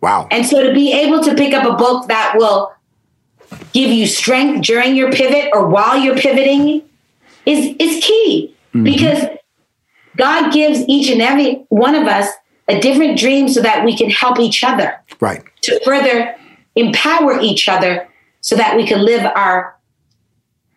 Wow. 0.00 0.28
And 0.30 0.46
so 0.46 0.66
to 0.66 0.72
be 0.72 0.94
able 0.94 1.22
to 1.24 1.34
pick 1.34 1.52
up 1.52 1.66
a 1.66 1.76
book 1.76 2.08
that 2.08 2.36
will 2.38 2.72
give 3.74 3.90
you 3.90 4.06
strength 4.06 4.64
during 4.64 4.96
your 4.96 5.12
pivot 5.12 5.50
or 5.52 5.68
while 5.68 5.98
you're 5.98 6.16
pivoting 6.16 6.87
is 7.48 7.74
is 7.78 8.04
key 8.04 8.54
mm-hmm. 8.68 8.84
because 8.84 9.24
God 10.16 10.52
gives 10.52 10.80
each 10.86 11.10
and 11.10 11.22
every 11.22 11.64
one 11.70 11.94
of 11.94 12.06
us 12.06 12.28
a 12.68 12.78
different 12.80 13.18
dream 13.18 13.48
so 13.48 13.62
that 13.62 13.84
we 13.84 13.96
can 13.96 14.10
help 14.10 14.38
each 14.38 14.62
other. 14.62 15.00
Right. 15.20 15.42
To 15.62 15.80
further 15.84 16.36
empower 16.76 17.40
each 17.40 17.68
other 17.68 18.06
so 18.40 18.56
that 18.56 18.76
we 18.76 18.86
can 18.86 19.04
live 19.04 19.24
our 19.24 19.74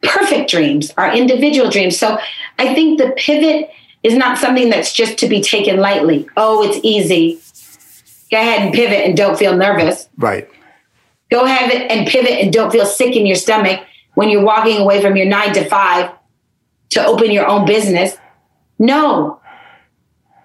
perfect 0.01 0.49
dreams, 0.49 0.93
our 0.97 1.13
individual 1.13 1.69
dreams. 1.69 1.97
So 1.97 2.17
I 2.57 2.73
think 2.73 2.99
the 2.99 3.11
pivot 3.17 3.69
is 4.03 4.15
not 4.15 4.37
something 4.37 4.69
that's 4.69 4.93
just 4.93 5.17
to 5.19 5.27
be 5.27 5.41
taken 5.41 5.77
lightly. 5.77 6.27
Oh, 6.37 6.63
it's 6.63 6.79
easy. 6.83 7.39
Go 8.31 8.39
ahead 8.39 8.61
and 8.61 8.73
pivot 8.73 9.05
and 9.05 9.15
don't 9.15 9.37
feel 9.37 9.55
nervous. 9.55 10.07
Right. 10.17 10.49
Go 11.29 11.45
ahead 11.45 11.71
and 11.91 12.07
pivot 12.07 12.31
and 12.31 12.51
don't 12.51 12.71
feel 12.71 12.85
sick 12.85 13.15
in 13.15 13.25
your 13.25 13.35
stomach 13.35 13.85
when 14.15 14.29
you're 14.29 14.43
walking 14.43 14.77
away 14.77 15.01
from 15.01 15.15
your 15.15 15.27
nine 15.27 15.53
to 15.53 15.65
five 15.65 16.11
to 16.91 17.05
open 17.05 17.31
your 17.31 17.47
own 17.47 17.65
business. 17.65 18.15
No. 18.79 19.41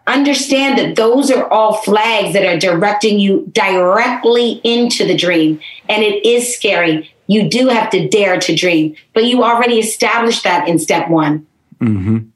Understand 0.06 0.78
that 0.78 0.96
those 0.96 1.30
are 1.30 1.48
all 1.48 1.74
flags 1.74 2.32
that 2.32 2.46
are 2.46 2.58
directing 2.58 3.18
you 3.18 3.46
directly 3.52 4.60
into 4.64 5.04
the 5.06 5.16
dream. 5.16 5.60
And 5.88 6.02
it 6.02 6.24
is 6.24 6.54
scary. 6.54 7.10
You 7.26 7.48
do 7.50 7.68
have 7.68 7.90
to 7.90 8.08
dare 8.08 8.38
to 8.40 8.54
dream, 8.54 8.94
but 9.12 9.24
you 9.24 9.42
already 9.42 9.78
established 9.78 10.44
that 10.44 10.68
in 10.68 10.78
step 10.78 11.08
one. 11.08 11.46
Mm-hmm. 11.80 12.28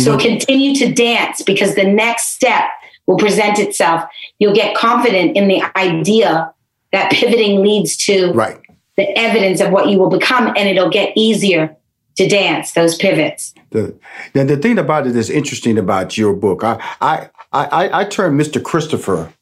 So 0.00 0.12
know, 0.12 0.18
continue 0.18 0.74
to 0.76 0.92
dance 0.92 1.42
because 1.42 1.74
the 1.74 1.84
next 1.84 2.28
step 2.28 2.64
will 3.06 3.18
present 3.18 3.58
itself. 3.58 4.04
You'll 4.38 4.54
get 4.54 4.74
confident 4.74 5.36
in 5.36 5.48
the 5.48 5.62
idea 5.76 6.54
that 6.92 7.12
pivoting 7.12 7.62
leads 7.62 7.96
to 7.98 8.32
right. 8.32 8.58
the 8.96 9.06
evidence 9.18 9.60
of 9.60 9.70
what 9.70 9.88
you 9.88 9.98
will 9.98 10.08
become, 10.08 10.48
and 10.48 10.68
it'll 10.68 10.90
get 10.90 11.12
easier 11.14 11.76
to 12.16 12.28
dance 12.28 12.72
those 12.72 12.96
pivots. 12.96 13.54
The, 13.70 13.98
the, 14.32 14.44
the 14.44 14.56
thing 14.56 14.78
about 14.78 15.06
it 15.06 15.16
is 15.16 15.30
interesting 15.30 15.78
about 15.78 16.16
your 16.16 16.34
book. 16.34 16.64
I, 16.64 16.80
I, 17.00 17.28
I, 17.52 18.00
I 18.00 18.04
turned 18.04 18.38
Mr. 18.40 18.62
Christopher 18.62 19.32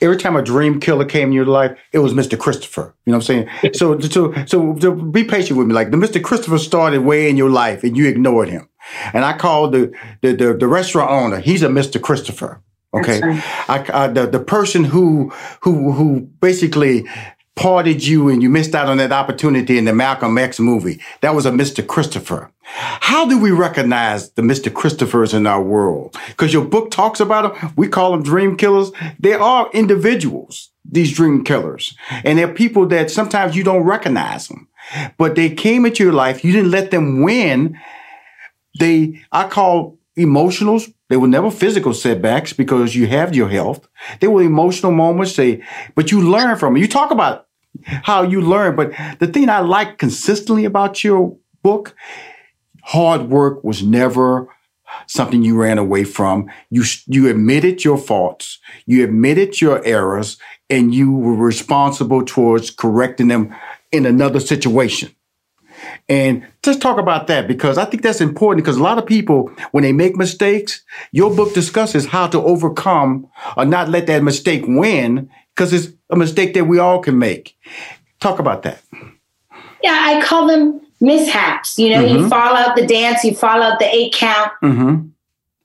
every 0.00 0.16
time 0.16 0.36
a 0.36 0.42
dream 0.42 0.80
killer 0.80 1.04
came 1.04 1.28
in 1.28 1.32
your 1.32 1.46
life, 1.46 1.78
it 1.92 1.98
was 2.00 2.12
Mr. 2.12 2.38
Christopher. 2.38 2.94
You 3.04 3.12
know 3.12 3.18
what 3.18 3.30
I'm 3.30 3.48
saying? 3.62 3.74
so, 3.74 3.98
so, 4.00 4.32
so, 4.46 4.78
so 4.78 4.94
be 4.94 5.24
patient 5.24 5.58
with 5.58 5.66
me. 5.66 5.74
Like 5.74 5.90
the 5.90 5.96
Mr. 5.96 6.22
Christopher 6.22 6.58
started 6.58 7.02
way 7.02 7.28
in 7.28 7.36
your 7.36 7.50
life 7.50 7.82
and 7.84 7.96
you 7.96 8.06
ignored 8.06 8.48
him. 8.48 8.68
And 9.12 9.24
I 9.24 9.36
called 9.36 9.72
the, 9.72 9.92
the, 10.22 10.32
the, 10.32 10.54
the 10.54 10.68
restaurant 10.68 11.10
owner. 11.10 11.40
He's 11.40 11.62
a 11.62 11.68
Mr. 11.68 12.00
Christopher. 12.00 12.62
Okay. 12.94 13.20
I, 13.68 13.84
I, 13.92 14.06
the, 14.06 14.26
the 14.26 14.40
person 14.40 14.84
who, 14.84 15.30
who, 15.60 15.92
who 15.92 16.20
basically 16.20 17.06
parted 17.56 18.06
you 18.06 18.28
and 18.28 18.42
you 18.42 18.50
missed 18.50 18.74
out 18.74 18.88
on 18.88 18.98
that 18.98 19.12
opportunity 19.12 19.78
in 19.78 19.86
the 19.86 19.92
Malcolm 19.92 20.36
X 20.38 20.60
movie. 20.60 21.00
That 21.22 21.34
was 21.34 21.46
a 21.46 21.50
Mr. 21.50 21.84
Christopher. 21.84 22.52
How 22.62 23.26
do 23.26 23.38
we 23.38 23.50
recognize 23.50 24.30
the 24.30 24.42
Mr. 24.42 24.70
Christophers 24.70 25.32
in 25.32 25.46
our 25.46 25.62
world? 25.62 26.16
Because 26.28 26.52
your 26.52 26.64
book 26.64 26.90
talks 26.90 27.18
about 27.18 27.58
them. 27.58 27.72
We 27.76 27.88
call 27.88 28.12
them 28.12 28.22
dream 28.22 28.56
killers. 28.56 28.92
They 29.18 29.32
are 29.32 29.70
individuals, 29.72 30.70
these 30.84 31.14
dream 31.14 31.44
killers. 31.44 31.96
And 32.24 32.38
they're 32.38 32.52
people 32.52 32.86
that 32.88 33.10
sometimes 33.10 33.56
you 33.56 33.64
don't 33.64 33.84
recognize 33.84 34.48
them, 34.48 34.68
but 35.16 35.34
they 35.34 35.48
came 35.48 35.86
into 35.86 36.04
your 36.04 36.12
life. 36.12 36.44
You 36.44 36.52
didn't 36.52 36.70
let 36.70 36.90
them 36.90 37.22
win. 37.22 37.78
They, 38.78 39.22
I 39.32 39.48
call 39.48 39.98
emotionals. 40.18 40.92
They 41.08 41.16
were 41.16 41.28
never 41.28 41.50
physical 41.50 41.94
setbacks 41.94 42.52
because 42.52 42.96
you 42.96 43.06
have 43.06 43.34
your 43.34 43.48
health. 43.48 43.88
They 44.20 44.26
were 44.26 44.42
emotional 44.42 44.92
moments. 44.92 45.36
They, 45.36 45.62
but 45.94 46.10
you 46.10 46.20
learn 46.20 46.58
from 46.58 46.76
it. 46.76 46.80
You 46.80 46.88
talk 46.88 47.12
about 47.12 47.45
how 47.86 48.22
you 48.22 48.40
learn. 48.40 48.76
But 48.76 48.92
the 49.18 49.26
thing 49.26 49.48
I 49.48 49.60
like 49.60 49.98
consistently 49.98 50.64
about 50.64 51.02
your 51.02 51.36
book, 51.62 51.94
hard 52.82 53.28
work 53.28 53.64
was 53.64 53.82
never 53.82 54.48
something 55.06 55.42
you 55.42 55.56
ran 55.56 55.78
away 55.78 56.04
from. 56.04 56.50
You, 56.70 56.84
you 57.06 57.28
admitted 57.28 57.84
your 57.84 57.98
faults. 57.98 58.58
You 58.86 59.04
admitted 59.04 59.60
your 59.60 59.84
errors 59.84 60.38
and 60.70 60.94
you 60.94 61.12
were 61.12 61.34
responsible 61.34 62.24
towards 62.24 62.70
correcting 62.70 63.28
them 63.28 63.54
in 63.92 64.06
another 64.06 64.40
situation. 64.40 65.14
And 66.08 66.46
just 66.62 66.80
talk 66.80 66.98
about 66.98 67.26
that 67.26 67.46
because 67.46 67.78
I 67.78 67.84
think 67.84 68.02
that's 68.02 68.20
important 68.20 68.64
because 68.64 68.76
a 68.76 68.82
lot 68.82 68.98
of 68.98 69.06
people, 69.06 69.50
when 69.72 69.82
they 69.82 69.92
make 69.92 70.16
mistakes, 70.16 70.82
your 71.12 71.34
book 71.34 71.52
discusses 71.54 72.06
how 72.06 72.26
to 72.28 72.42
overcome 72.42 73.28
or 73.56 73.64
not 73.64 73.88
let 73.88 74.06
that 74.06 74.22
mistake 74.22 74.64
win 74.66 75.30
because 75.56 75.72
it's 75.72 75.92
a 76.10 76.16
mistake 76.16 76.52
that 76.54 76.66
we 76.66 76.78
all 76.78 77.00
can 77.00 77.18
make. 77.18 77.56
Talk 78.20 78.38
about 78.38 78.62
that. 78.62 78.82
Yeah, 79.82 79.98
I 80.02 80.20
call 80.22 80.46
them 80.46 80.80
mishaps. 81.00 81.78
You 81.78 81.90
know, 81.90 82.04
mm-hmm. 82.04 82.24
you 82.24 82.28
fall 82.28 82.54
out 82.54 82.76
the 82.76 82.86
dance, 82.86 83.24
you 83.24 83.34
fall 83.34 83.62
out 83.62 83.78
the 83.78 83.86
eight 83.86 84.12
count. 84.12 84.52
Mm-hmm. 84.62 85.08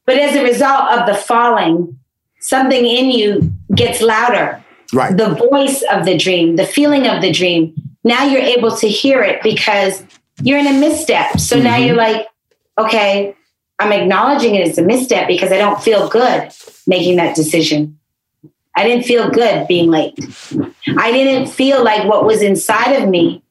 But 0.06 0.18
as 0.18 0.36
a 0.36 0.44
result 0.44 0.92
of 0.92 1.08
the 1.08 1.14
falling, 1.14 2.00
something 2.40 2.86
in 2.86 3.12
you 3.12 3.54
gets 3.76 4.02
louder. 4.02 4.64
Right. 4.94 5.16
The 5.16 5.36
voice 5.50 5.84
of 5.92 6.06
the 6.06 6.18
dream, 6.18 6.56
the 6.56 6.66
feeling 6.66 7.08
of 7.08 7.22
the 7.22 7.32
dream. 7.32 7.74
Now 8.04 8.26
you're 8.26 8.42
able 8.42 8.76
to 8.78 8.88
hear 8.88 9.22
it 9.22 9.42
because 9.44 10.04
you're 10.42 10.58
in 10.58 10.68
a 10.68 10.80
misstep. 10.80 11.40
So 11.40 11.56
mm-hmm. 11.56 11.66
now 11.66 11.78
you're 11.78 11.96
like, 11.96 12.28
okay, 12.78 13.36
I'm 13.80 13.92
acknowledging 13.92 14.56
it 14.56 14.68
as 14.68 14.78
a 14.78 14.82
misstep 14.82 15.28
because 15.28 15.52
I 15.52 15.58
don't 15.58 15.82
feel 15.82 16.08
good 16.10 16.52
making 16.88 17.18
that 17.18 17.36
decision. 17.36 18.00
I 18.76 18.84
didn't 18.84 19.04
feel 19.04 19.30
good 19.30 19.68
being 19.68 19.90
late. 19.90 20.18
I 20.98 21.12
didn't 21.12 21.48
feel 21.48 21.84
like 21.84 22.08
what 22.08 22.26
was 22.26 22.42
inside 22.42 22.94
of 22.94 23.10
me 23.10 23.44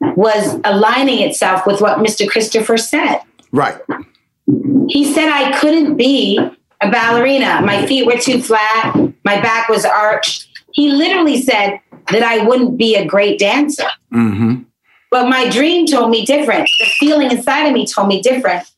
was 0.00 0.60
aligning 0.64 1.20
itself 1.20 1.66
with 1.66 1.80
what 1.80 1.98
Mr. 1.98 2.28
Christopher 2.28 2.76
said. 2.76 3.20
Right. 3.50 3.80
He 4.88 5.12
said 5.12 5.28
I 5.28 5.58
couldn't 5.58 5.96
be 5.96 6.38
a 6.80 6.90
ballerina. 6.90 7.60
My 7.62 7.86
feet 7.86 8.06
were 8.06 8.18
too 8.18 8.42
flat. 8.42 8.94
My 9.24 9.40
back 9.40 9.68
was 9.68 9.84
arched. 9.84 10.48
He 10.72 10.90
literally 10.90 11.40
said 11.40 11.80
that 12.10 12.22
I 12.22 12.46
wouldn't 12.46 12.76
be 12.76 12.94
a 12.94 13.04
great 13.04 13.38
dancer. 13.38 13.88
Mm-hmm. 14.12 14.62
But 15.10 15.28
my 15.28 15.48
dream 15.48 15.86
told 15.86 16.10
me 16.10 16.24
different. 16.24 16.68
The 16.80 16.86
feeling 16.86 17.30
inside 17.30 17.66
of 17.66 17.72
me 17.72 17.86
told 17.86 18.08
me 18.08 18.20
different. 18.20 18.70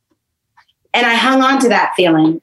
And 0.94 1.07
I 1.07 1.14
hung 1.14 1.42
on 1.42 1.61
to 1.61 1.68
that 1.68 1.94
feeling. 1.96 2.40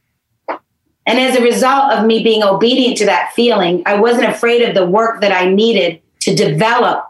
And 1.07 1.19
as 1.19 1.37
a 1.37 1.41
result 1.41 1.93
of 1.93 2.05
me 2.05 2.21
being 2.21 2.43
obedient 2.43 2.97
to 2.97 3.05
that 3.05 3.31
feeling, 3.33 3.81
I 3.85 3.95
wasn't 3.95 4.27
afraid 4.27 4.61
of 4.67 4.75
the 4.75 4.85
work 4.85 5.21
that 5.21 5.31
I 5.31 5.49
needed 5.49 6.01
to 6.21 6.35
develop 6.35 7.07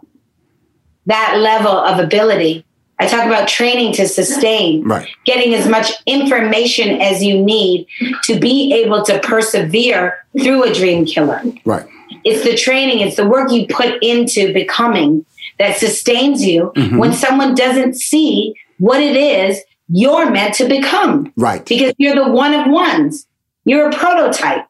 that 1.08 1.40
level 1.40 1.72
of 1.72 2.00
ability. 2.00 2.64
I 3.00 3.08
talk 3.08 3.26
about 3.26 3.48
training 3.48 3.94
to 3.94 4.08
sustain, 4.08 4.84
right. 4.84 5.08
getting 5.26 5.54
as 5.56 5.68
much 5.68 5.92
information 6.06 7.02
as 7.02 7.24
you 7.24 7.42
need 7.44 7.88
to 8.24 8.40
be 8.40 8.74
able 8.74 9.04
to 9.04 9.20
persevere 9.20 10.26
through 10.40 10.64
a 10.64 10.74
dream 10.74 11.06
killer. 11.06 11.42
Right. 11.66 11.88
It's 12.24 12.44
the 12.44 12.56
training, 12.56 13.00
it's 13.00 13.16
the 13.16 13.28
work 13.28 13.52
you 13.52 13.68
put 13.68 14.02
into 14.04 14.54
becoming 14.54 15.26
that 15.60 15.78
sustains 15.78 16.46
you 16.46 16.72
mm-hmm. 16.76 16.98
when 16.98 17.14
someone 17.14 17.56
doesn't 17.56 17.96
see 17.96 18.54
what 18.78 19.02
it 19.02 19.16
is 19.16 19.60
you're 19.90 20.30
meant 20.30 20.54
to 20.56 20.68
become. 20.68 21.32
Right. 21.36 21.66
Because 21.66 21.94
you're 21.98 22.16
the 22.16 22.30
one 22.30 22.54
of 22.54 22.68
ones. 22.68 23.26
You're 23.68 23.90
a 23.90 23.92
prototype. 23.92 24.66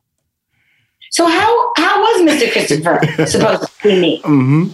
So 1.11 1.27
how 1.27 1.71
how 1.77 2.01
was 2.01 2.27
Mr. 2.27 2.51
Christopher 2.51 2.99
supposed 3.27 3.61
to 3.61 3.71
see 3.81 4.01
me? 4.01 4.21
Mm-hmm. 4.23 4.71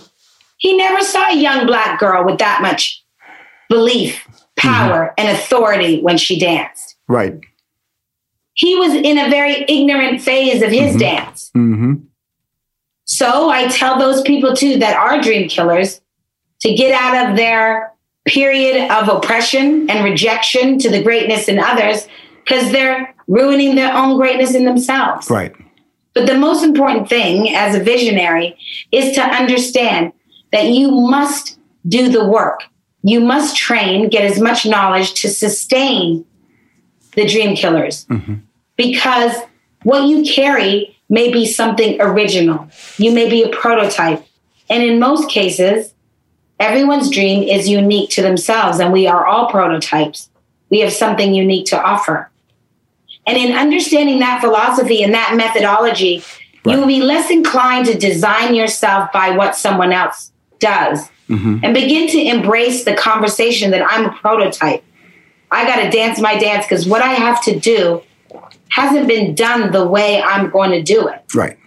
He 0.57 0.77
never 0.77 1.01
saw 1.01 1.29
a 1.29 1.35
young 1.35 1.67
black 1.67 1.99
girl 1.99 2.23
with 2.23 2.39
that 2.39 2.61
much 2.61 3.03
belief, 3.67 4.25
power, 4.55 5.07
mm-hmm. 5.07 5.13
and 5.17 5.37
authority 5.37 6.01
when 6.01 6.17
she 6.17 6.39
danced. 6.39 6.95
Right. 7.09 7.37
He 8.53 8.75
was 8.77 8.93
in 8.93 9.17
a 9.17 9.29
very 9.29 9.65
ignorant 9.67 10.21
phase 10.21 10.61
of 10.61 10.71
his 10.71 10.91
mm-hmm. 10.91 10.99
dance. 10.99 11.51
Mm-hmm. 11.55 11.93
So 13.03 13.49
I 13.49 13.67
tell 13.67 13.99
those 13.99 14.21
people 14.21 14.55
too 14.55 14.79
that 14.79 14.95
are 14.95 15.21
dream 15.21 15.49
killers 15.49 15.99
to 16.61 16.73
get 16.73 16.93
out 16.93 17.29
of 17.29 17.35
their 17.35 17.91
period 18.25 18.89
of 18.89 19.09
oppression 19.09 19.89
and 19.89 20.05
rejection 20.05 20.79
to 20.79 20.89
the 20.89 21.03
greatness 21.03 21.49
in 21.49 21.59
others 21.59 22.07
because 22.43 22.71
they're 22.71 23.15
ruining 23.27 23.75
their 23.75 23.95
own 23.95 24.17
greatness 24.17 24.53
in 24.53 24.65
themselves. 24.65 25.29
Right. 25.29 25.53
But 26.13 26.27
the 26.27 26.37
most 26.37 26.63
important 26.63 27.09
thing 27.09 27.55
as 27.55 27.75
a 27.75 27.83
visionary 27.83 28.57
is 28.91 29.15
to 29.15 29.21
understand 29.21 30.13
that 30.51 30.65
you 30.67 30.91
must 30.91 31.57
do 31.87 32.09
the 32.09 32.25
work. 32.25 32.63
You 33.01 33.19
must 33.19 33.57
train, 33.57 34.09
get 34.09 34.23
as 34.23 34.39
much 34.39 34.65
knowledge 34.65 35.13
to 35.21 35.29
sustain 35.29 36.25
the 37.15 37.27
dream 37.27 37.55
killers. 37.55 38.05
Mm-hmm. 38.05 38.35
Because 38.75 39.35
What 39.83 40.07
you 40.07 40.23
carry 40.23 40.97
may 41.09 41.31
be 41.31 41.45
something 41.45 42.01
original. 42.01 42.67
You 42.97 43.11
may 43.11 43.29
be 43.29 43.43
a 43.43 43.49
prototype. 43.49 44.25
And 44.69 44.81
in 44.81 44.99
most 44.99 45.29
cases, 45.29 45.93
everyone's 46.59 47.09
dream 47.09 47.43
is 47.43 47.67
unique 47.67 48.09
to 48.11 48.21
themselves, 48.21 48.79
and 48.79 48.91
we 48.91 49.05
are 49.07 49.25
all 49.25 49.51
prototypes. 49.51 50.29
We 50.69 50.79
have 50.79 50.93
something 50.93 51.33
unique 51.33 51.67
to 51.67 51.81
offer. 51.81 52.31
And 53.25 53.37
in 53.37 53.53
understanding 53.53 54.19
that 54.19 54.41
philosophy 54.41 55.03
and 55.03 55.13
that 55.13 55.35
methodology, 55.35 56.23
right. 56.65 56.73
you 56.73 56.79
will 56.79 56.87
be 56.87 57.01
less 57.01 57.29
inclined 57.29 57.85
to 57.87 57.97
design 57.97 58.53
yourself 58.53 59.11
by 59.11 59.31
what 59.31 59.55
someone 59.55 59.93
else 59.93 60.31
does 60.59 61.09
mm-hmm. 61.29 61.59
and 61.63 61.73
begin 61.73 62.07
to 62.09 62.19
embrace 62.19 62.83
the 62.83 62.93
conversation 62.93 63.71
that 63.71 63.85
I'm 63.89 64.05
a 64.05 64.13
prototype. 64.13 64.83
I 65.51 65.65
got 65.65 65.83
to 65.83 65.89
dance 65.89 66.19
my 66.19 66.37
dance 66.37 66.65
because 66.65 66.87
what 66.87 67.01
I 67.01 67.13
have 67.13 67.43
to 67.43 67.59
do 67.59 68.01
hasn't 68.69 69.07
been 69.07 69.35
done 69.35 69.71
the 69.71 69.85
way 69.85 70.21
I'm 70.21 70.49
going 70.49 70.71
to 70.71 70.81
do 70.81 71.07
it. 71.07 71.23
Right. 71.35 71.57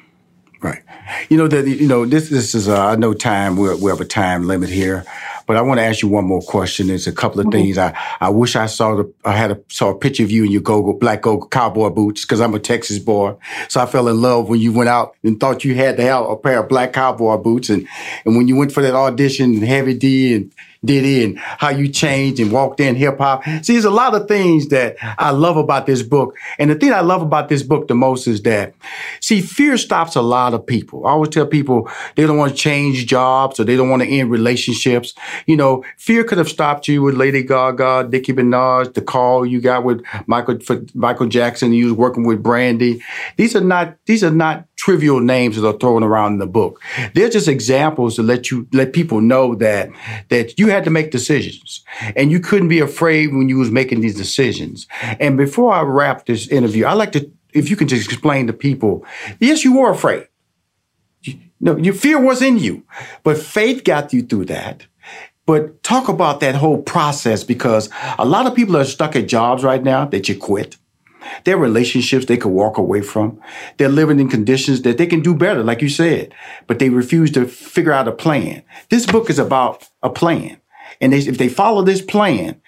Right. 0.61 0.83
You 1.29 1.37
know 1.37 1.47
that 1.49 1.69
you 1.69 1.87
know 1.87 2.05
this 2.07 2.31
this 2.31 2.55
is 2.55 2.67
uh, 2.67 2.87
I 2.87 2.97
know 2.97 3.13
time 3.13 3.57
we 3.57 3.73
we 3.77 3.91
have 3.91 4.01
a 4.01 4.07
time 4.07 4.49
limit 4.49 4.71
here, 4.71 5.05
but 5.47 5.57
I 5.57 5.63
want 5.63 5.79
to 5.79 5.85
ask 5.85 6.03
you 6.03 6.09
one 6.09 6.25
more 6.25 6.43
question. 6.43 6.89
There's 6.89 7.07
a 7.07 7.13
couple 7.13 7.41
of 7.41 7.47
mm-hmm. 7.47 7.53
things 7.53 7.79
I 7.79 7.97
I 8.21 8.29
wish 8.31 8.57
I 8.57 8.67
saw 8.67 8.97
the 8.97 9.13
I 9.25 9.33
had 9.33 9.53
a 9.53 9.61
saw 9.69 9.91
a 9.91 9.99
picture 9.99 10.25
of 10.25 10.31
you 10.31 10.45
in 10.45 10.51
your 10.51 10.63
go 10.63 10.93
black 10.93 11.23
go 11.23 11.47
cowboy 11.47 11.91
boots 11.91 12.25
because 12.25 12.41
I'm 12.41 12.55
a 12.55 12.59
Texas 12.59 12.99
boy, 12.99 13.37
so 13.69 13.81
I 13.81 13.87
fell 13.87 14.09
in 14.09 14.21
love 14.21 14.49
when 14.49 14.61
you 14.61 14.73
went 14.73 14.89
out 14.89 15.17
and 15.23 15.39
thought 15.39 15.65
you 15.65 15.75
had 15.75 15.97
to 15.97 16.03
have 16.03 16.27
a 16.27 16.37
pair 16.37 16.61
of 16.61 16.69
black 16.69 16.93
cowboy 16.93 17.37
boots, 17.37 17.71
and 17.71 17.87
and 18.25 18.37
when 18.37 18.49
you 18.49 18.57
went 18.57 18.73
for 18.73 18.83
that 18.83 18.95
audition, 18.95 19.55
and 19.55 19.65
Heavy 19.65 19.95
D 19.95 20.35
and 20.35 20.53
Diddy 20.87 21.25
and 21.25 21.39
how 21.39 21.71
you 21.71 21.89
changed 21.89 22.41
and 22.41 22.53
walked 22.53 22.81
in 22.81 22.95
hip 22.95 23.19
hop. 23.19 23.45
See, 23.63 23.73
there's 23.73 23.85
a 23.85 23.91
lot 23.91 24.15
of 24.15 24.29
things 24.29 24.69
that 24.69 24.97
I 25.01 25.31
love 25.31 25.57
about 25.57 25.87
this 25.87 26.03
book. 26.03 26.37
And 26.59 26.71
the 26.71 26.75
thing 26.75 26.93
I 26.93 27.01
love 27.01 27.23
about 27.23 27.49
this 27.49 27.63
book 27.63 27.89
the 27.89 27.95
most 27.95 28.27
is 28.27 28.43
that, 28.43 28.75
see, 29.21 29.41
fear 29.41 29.77
stops 29.77 30.17
a 30.17 30.23
lot 30.23 30.55
of 30.55 30.67
people. 30.67 31.07
I 31.07 31.11
always 31.11 31.31
tell 31.31 31.47
people 31.47 31.91
they 32.15 32.27
don't 32.27 32.39
want 32.39 32.53
to 32.53 32.57
change 32.57 33.07
jobs 33.07 33.61
or 33.61 33.65
they 33.65 33.77
don't 33.77 33.91
want 33.91 34.03
to 34.03 34.09
end 34.09 34.31
relationships. 34.31 35.15
You 35.47 35.57
know, 35.57 35.85
fear 35.99 36.25
could 36.25 36.39
have 36.39 36.49
stopped 36.49 36.89
you 36.89 37.03
with 37.03 37.17
Lady 37.17 37.43
Gaga, 37.43 38.09
Nicki 38.11 38.33
Minaj, 38.33 38.95
the 38.95 39.03
call 39.03 39.45
you 39.45 39.61
got 39.61 39.85
with 39.85 40.03
Michael, 40.27 40.59
Michael 40.95 41.27
Jackson. 41.27 41.73
You 41.73 41.87
was 41.87 41.95
working 41.95 42.25
with 42.25 42.43
Brandy. 42.43 43.03
These 43.37 43.57
are 43.57 43.61
not, 43.61 43.97
these 44.07 44.23
are 44.23 44.31
not 44.31 44.67
trivial 44.77 45.21
names 45.21 45.57
that 45.57 45.67
are 45.67 45.77
thrown 45.79 46.03
around 46.03 46.35
in 46.35 46.39
the 46.39 46.47
book. 46.47 46.81
They're 47.15 47.31
just 47.31 47.49
examples 47.49 48.17
to 48.17 48.23
let 48.23 48.51
you, 48.51 48.69
let 48.73 48.93
people 48.93 49.21
know 49.21 49.55
that, 49.57 49.89
that 50.29 50.59
you 50.59 50.69
had 50.69 50.85
to 50.85 50.91
make 50.91 51.11
decisions 51.11 51.85
and 52.15 52.31
you 52.31 52.41
couldn't 52.41 52.69
be 52.69 52.81
afraid 52.81 53.35
when 53.35 53.49
you 53.49 53.59
was 53.59 53.71
making 53.71 54.01
these 54.01 54.17
decisions. 54.17 54.87
And 55.19 55.37
before 55.37 55.73
I 55.73 55.83
wrap 55.83 56.27
this 56.27 56.47
interview, 56.49 56.85
I 56.85 56.93
like 56.93 57.13
to, 57.13 57.31
if 57.53 57.71
you 57.71 57.77
can 57.77 57.89
just 57.89 58.07
explain 58.07 58.47
to 58.47 58.53
people, 58.53 59.05
yes, 59.41 59.65
you 59.65 59.77
were 59.77 59.91
afraid. 59.91 60.29
No, 61.59 61.77
your 61.79 61.95
fear 61.95 62.21
was 62.21 62.43
in 62.43 62.59
you, 62.59 62.85
but 63.23 63.39
faith 63.39 63.83
got 63.83 64.13
you 64.13 64.23
through 64.23 64.45
that. 64.47 64.87
But 65.47 65.83
talk 65.83 66.09
about 66.09 66.41
that 66.41 66.57
whole 66.57 66.83
process 66.83 67.45
because 67.45 67.89
a 68.19 68.27
lot 68.27 68.47
of 68.47 68.55
people 68.55 68.77
are 68.77 68.85
stuck 68.85 69.17
at 69.17 69.29
jobs 69.29 69.65
right 69.65 69.83
now 69.83 70.05
that 70.07 70.29
you 70.29 70.37
quit. 70.37 70.77
Their 71.45 71.57
relationships 71.57 72.27
they 72.27 72.37
could 72.37 72.51
walk 72.51 72.79
away 72.79 73.03
from. 73.03 73.41
They're 73.77 73.89
living 73.89 74.21
in 74.21 74.29
conditions 74.29 74.83
that 74.83 74.99
they 74.99 75.07
can 75.07 75.21
do 75.21 75.35
better, 75.35 75.63
like 75.63 75.83
you 75.83 75.89
said, 75.89 76.35
but 76.67 76.79
they 76.79 76.91
refuse 76.91 77.31
to 77.33 77.47
figure 77.47 77.93
out 77.93 78.09
a 78.09 78.13
plan. 78.13 78.63
This 78.91 79.07
book 79.07 79.31
is 79.31 79.39
about 79.39 79.89
a 80.03 80.11
plan. 80.11 80.61
And 81.01 81.13
they, 81.13 81.19
if 81.19 81.39
they 81.39 81.49
follow 81.49 81.83
this 81.83 82.03
plan, 82.03 82.61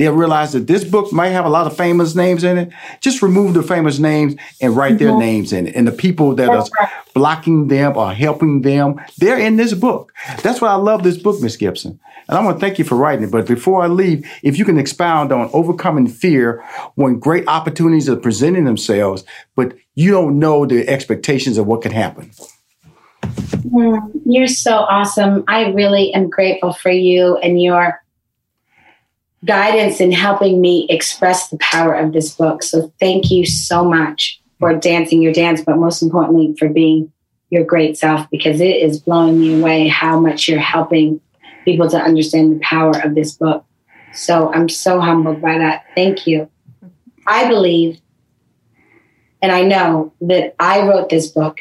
they'll 0.00 0.12
realize 0.12 0.52
that 0.52 0.66
this 0.66 0.84
book 0.84 1.12
might 1.12 1.28
have 1.28 1.44
a 1.44 1.48
lot 1.48 1.66
of 1.66 1.76
famous 1.76 2.14
names 2.14 2.44
in 2.44 2.58
it. 2.58 2.70
Just 3.00 3.22
remove 3.22 3.54
the 3.54 3.62
famous 3.62 3.98
names 3.98 4.34
and 4.60 4.76
write 4.76 4.94
mm-hmm. 4.94 5.04
their 5.04 5.18
names 5.18 5.52
in 5.52 5.66
it. 5.66 5.76
And 5.76 5.86
the 5.86 5.92
people 5.92 6.34
that 6.36 6.48
are 6.48 6.66
blocking 7.14 7.68
them 7.68 7.96
or 7.96 8.12
helping 8.12 8.62
them, 8.62 9.00
they're 9.18 9.38
in 9.38 9.56
this 9.56 9.74
book. 9.74 10.12
That's 10.42 10.60
why 10.60 10.68
I 10.68 10.76
love 10.76 11.02
this 11.02 11.18
book, 11.18 11.40
Miss 11.40 11.56
Gibson. 11.56 12.00
And 12.28 12.38
I 12.38 12.44
want 12.44 12.58
to 12.58 12.60
thank 12.60 12.78
you 12.78 12.84
for 12.84 12.94
writing 12.94 13.24
it. 13.24 13.30
But 13.30 13.46
before 13.46 13.82
I 13.82 13.88
leave, 13.88 14.28
if 14.42 14.58
you 14.58 14.64
can 14.64 14.78
expound 14.78 15.32
on 15.32 15.50
overcoming 15.52 16.06
fear 16.06 16.64
when 16.94 17.18
great 17.18 17.46
opportunities 17.48 18.08
are 18.08 18.16
presenting 18.16 18.64
themselves, 18.64 19.24
but 19.56 19.74
you 19.94 20.12
don't 20.12 20.38
know 20.38 20.64
the 20.64 20.88
expectations 20.88 21.58
of 21.58 21.66
what 21.66 21.82
can 21.82 21.92
happen. 21.92 22.30
Mm, 23.22 24.12
you're 24.24 24.46
so 24.46 24.76
awesome. 24.76 25.44
I 25.48 25.68
really 25.68 26.14
am 26.14 26.30
grateful 26.30 26.72
for 26.72 26.90
you 26.90 27.36
and 27.38 27.60
your 27.60 28.00
guidance 29.44 30.00
in 30.00 30.12
helping 30.12 30.60
me 30.60 30.86
express 30.90 31.48
the 31.48 31.58
power 31.58 31.94
of 31.94 32.12
this 32.12 32.34
book. 32.34 32.62
So 32.62 32.92
thank 33.00 33.30
you 33.30 33.46
so 33.46 33.84
much 33.84 34.40
for 34.58 34.74
dancing 34.74 35.22
your 35.22 35.32
dance, 35.32 35.62
but 35.62 35.76
most 35.76 36.02
importantly, 36.02 36.54
for 36.58 36.68
being 36.68 37.12
your 37.48 37.64
great 37.64 37.96
self 37.96 38.28
because 38.30 38.60
it 38.60 38.76
is 38.76 39.00
blowing 39.00 39.40
me 39.40 39.60
away 39.60 39.88
how 39.88 40.20
much 40.20 40.48
you're 40.48 40.60
helping 40.60 41.20
people 41.64 41.88
to 41.88 41.96
understand 41.96 42.54
the 42.54 42.60
power 42.60 42.92
of 43.02 43.14
this 43.14 43.32
book. 43.36 43.64
So 44.12 44.52
I'm 44.52 44.68
so 44.68 45.00
humbled 45.00 45.40
by 45.40 45.58
that. 45.58 45.84
Thank 45.94 46.26
you. 46.26 46.50
I 47.26 47.48
believe 47.48 48.00
and 49.42 49.52
I 49.52 49.62
know 49.62 50.12
that 50.20 50.54
I 50.58 50.86
wrote 50.86 51.08
this 51.08 51.28
book 51.28 51.60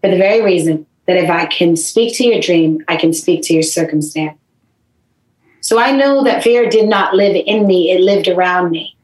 for 0.00 0.10
the 0.10 0.16
very 0.16 0.42
reason 0.42 0.86
that 1.06 1.16
if 1.16 1.30
I 1.30 1.46
can 1.46 1.76
speak 1.76 2.16
to 2.16 2.24
your 2.24 2.40
dream, 2.40 2.84
I 2.88 2.96
can 2.96 3.12
speak 3.12 3.42
to 3.44 3.54
your 3.54 3.62
circumstance. 3.62 4.38
So 5.60 5.78
I 5.78 5.92
know 5.92 6.24
that 6.24 6.42
fear 6.42 6.68
did 6.68 6.88
not 6.88 7.14
live 7.14 7.34
in 7.46 7.66
me, 7.66 7.90
it 7.90 8.00
lived 8.00 8.28
around 8.28 8.70
me. 8.70 8.96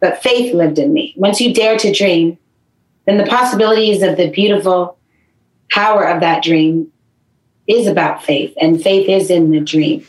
But 0.00 0.22
faith 0.22 0.54
lived 0.54 0.78
in 0.78 0.92
me. 0.92 1.14
Once 1.16 1.40
you 1.40 1.52
dare 1.52 1.76
to 1.78 1.92
dream, 1.92 2.38
then 3.06 3.18
the 3.18 3.26
possibilities 3.26 4.02
of 4.02 4.16
the 4.16 4.30
beautiful 4.30 4.98
power 5.70 6.04
of 6.04 6.20
that 6.20 6.42
dream 6.42 6.92
is 7.66 7.86
about 7.86 8.24
faith, 8.24 8.54
and 8.60 8.82
faith 8.82 9.08
is 9.08 9.30
in 9.30 9.50
the 9.50 9.60
dream. 9.60 10.06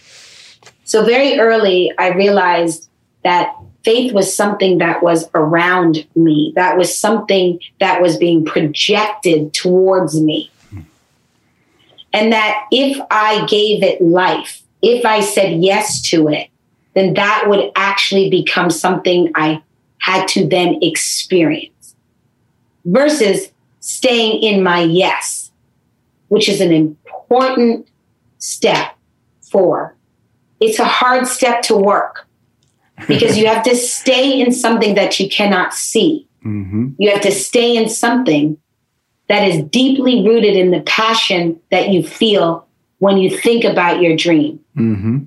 So 0.85 1.03
very 1.05 1.39
early, 1.39 1.91
I 1.97 2.09
realized 2.09 2.89
that 3.23 3.53
faith 3.83 4.13
was 4.13 4.33
something 4.33 4.77
that 4.77 5.03
was 5.03 5.29
around 5.33 6.07
me, 6.15 6.53
that 6.55 6.77
was 6.77 6.97
something 6.97 7.59
that 7.79 8.01
was 8.01 8.17
being 8.17 8.45
projected 8.45 9.53
towards 9.53 10.19
me. 10.19 10.51
And 12.13 12.33
that 12.33 12.65
if 12.71 12.99
I 13.11 13.45
gave 13.45 13.83
it 13.83 14.01
life, 14.01 14.63
if 14.81 15.05
I 15.05 15.19
said 15.21 15.61
yes 15.61 16.01
to 16.09 16.29
it, 16.29 16.49
then 16.93 17.13
that 17.15 17.45
would 17.47 17.71
actually 17.75 18.29
become 18.29 18.69
something 18.69 19.31
I 19.35 19.61
had 19.99 20.27
to 20.29 20.47
then 20.47 20.79
experience 20.81 21.95
versus 22.85 23.51
staying 23.79 24.41
in 24.41 24.63
my 24.63 24.81
yes, 24.81 25.51
which 26.29 26.49
is 26.49 26.61
an 26.61 26.71
important 26.71 27.87
step 28.37 28.97
for. 29.41 29.95
It's 30.59 30.79
a 30.79 30.85
hard 30.85 31.27
step 31.27 31.61
to 31.63 31.75
work 31.75 32.27
because 33.07 33.37
you 33.37 33.47
have 33.47 33.63
to 33.63 33.75
stay 33.75 34.39
in 34.39 34.51
something 34.51 34.95
that 34.95 35.19
you 35.19 35.29
cannot 35.29 35.73
see. 35.73 36.27
Mm-hmm. 36.45 36.91
You 36.97 37.11
have 37.11 37.21
to 37.21 37.31
stay 37.31 37.75
in 37.75 37.89
something 37.89 38.57
that 39.27 39.47
is 39.47 39.63
deeply 39.65 40.25
rooted 40.27 40.55
in 40.55 40.71
the 40.71 40.81
passion 40.81 41.59
that 41.69 41.89
you 41.89 42.03
feel 42.03 42.67
when 42.99 43.17
you 43.17 43.35
think 43.35 43.63
about 43.63 44.01
your 44.01 44.15
dream. 44.15 44.59
Mm-hmm. 44.77 45.19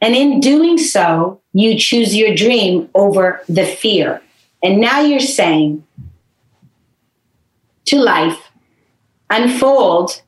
And 0.00 0.14
in 0.14 0.40
doing 0.40 0.78
so, 0.78 1.40
you 1.52 1.76
choose 1.76 2.14
your 2.14 2.34
dream 2.34 2.88
over 2.94 3.42
the 3.48 3.66
fear. 3.66 4.22
And 4.62 4.80
now 4.80 5.00
you're 5.00 5.20
saying 5.20 5.84
to 7.86 7.96
life, 7.98 8.50
unfold 9.30 10.22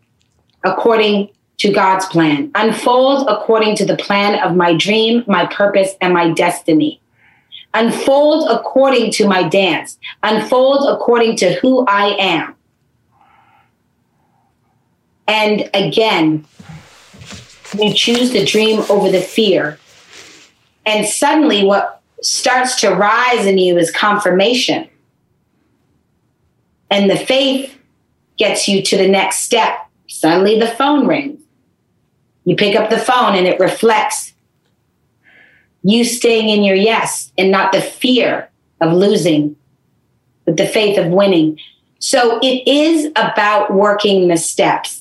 according 0.65 1.31
to 1.59 1.73
God's 1.73 2.07
plan, 2.07 2.51
unfold 2.55 3.29
according 3.29 3.77
to 3.77 3.85
the 3.85 3.97
plan 3.97 4.43
of 4.43 4.57
my 4.57 4.75
dream, 4.75 5.25
my 5.27 5.47
purpose, 5.47 5.93
and 6.01 6.13
my 6.15 6.31
destiny. 6.33 7.01
Unfold 7.73 8.51
according 8.51 9.13
to 9.13 9.29
my 9.29 9.47
dance, 9.47 9.99
unfold 10.23 10.89
according 10.89 11.37
to 11.37 11.55
who 11.61 11.85
I 11.87 12.17
am. 12.19 12.57
And 15.31 15.71
again, 15.75 16.45
you 17.79 17.95
choose 17.95 18.33
the 18.33 18.45
dream 18.45 18.81
over 18.91 19.09
the 19.09 19.21
fear. 19.21 19.79
And 20.85 21.07
suddenly, 21.07 21.63
what 21.65 22.03
starts 22.21 22.81
to 22.81 22.91
rise 22.91 23.47
in 23.47 23.57
you 23.57 23.79
is 23.79 23.93
confirmation. 23.93 24.89
And 26.91 27.09
the 27.09 27.17
faith 27.17 27.79
gets 28.39 28.67
you 28.67 28.83
to 28.83 28.97
the 28.97 29.07
next 29.07 29.39
step. 29.39 29.79
Suddenly, 30.09 30.59
the 30.59 30.67
phone 30.67 31.07
rings. 31.07 31.41
You 32.43 32.57
pick 32.57 32.75
up 32.75 32.91
the 32.91 32.99
phone 32.99 33.37
and 33.37 33.47
it 33.47 33.61
reflects 33.61 34.33
you 35.85 36.03
staying 36.03 36.49
in 36.49 36.65
your 36.65 36.75
yes 36.75 37.31
and 37.39 37.53
not 37.53 37.71
the 37.71 37.81
fear 37.81 38.51
of 38.81 38.93
losing, 38.93 39.55
but 40.45 40.57
the 40.57 40.67
faith 40.67 40.99
of 40.99 41.07
winning. 41.07 41.61
So 42.01 42.41
it 42.43 42.67
is 42.67 43.13
about 43.15 43.73
working 43.73 44.27
the 44.27 44.37
steps. 44.37 45.00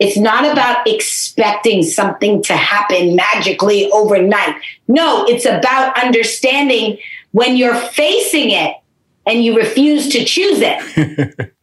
It's 0.00 0.16
not 0.16 0.50
about 0.50 0.86
expecting 0.86 1.82
something 1.82 2.42
to 2.44 2.54
happen 2.54 3.14
magically 3.14 3.90
overnight. 3.90 4.56
No, 4.88 5.26
it's 5.26 5.44
about 5.44 6.02
understanding 6.02 6.98
when 7.32 7.56
you're 7.56 7.74
facing 7.74 8.50
it 8.50 8.76
and 9.26 9.44
you 9.44 9.56
refuse 9.56 10.08
to 10.08 10.24
choose 10.24 10.60
it, 10.62 10.78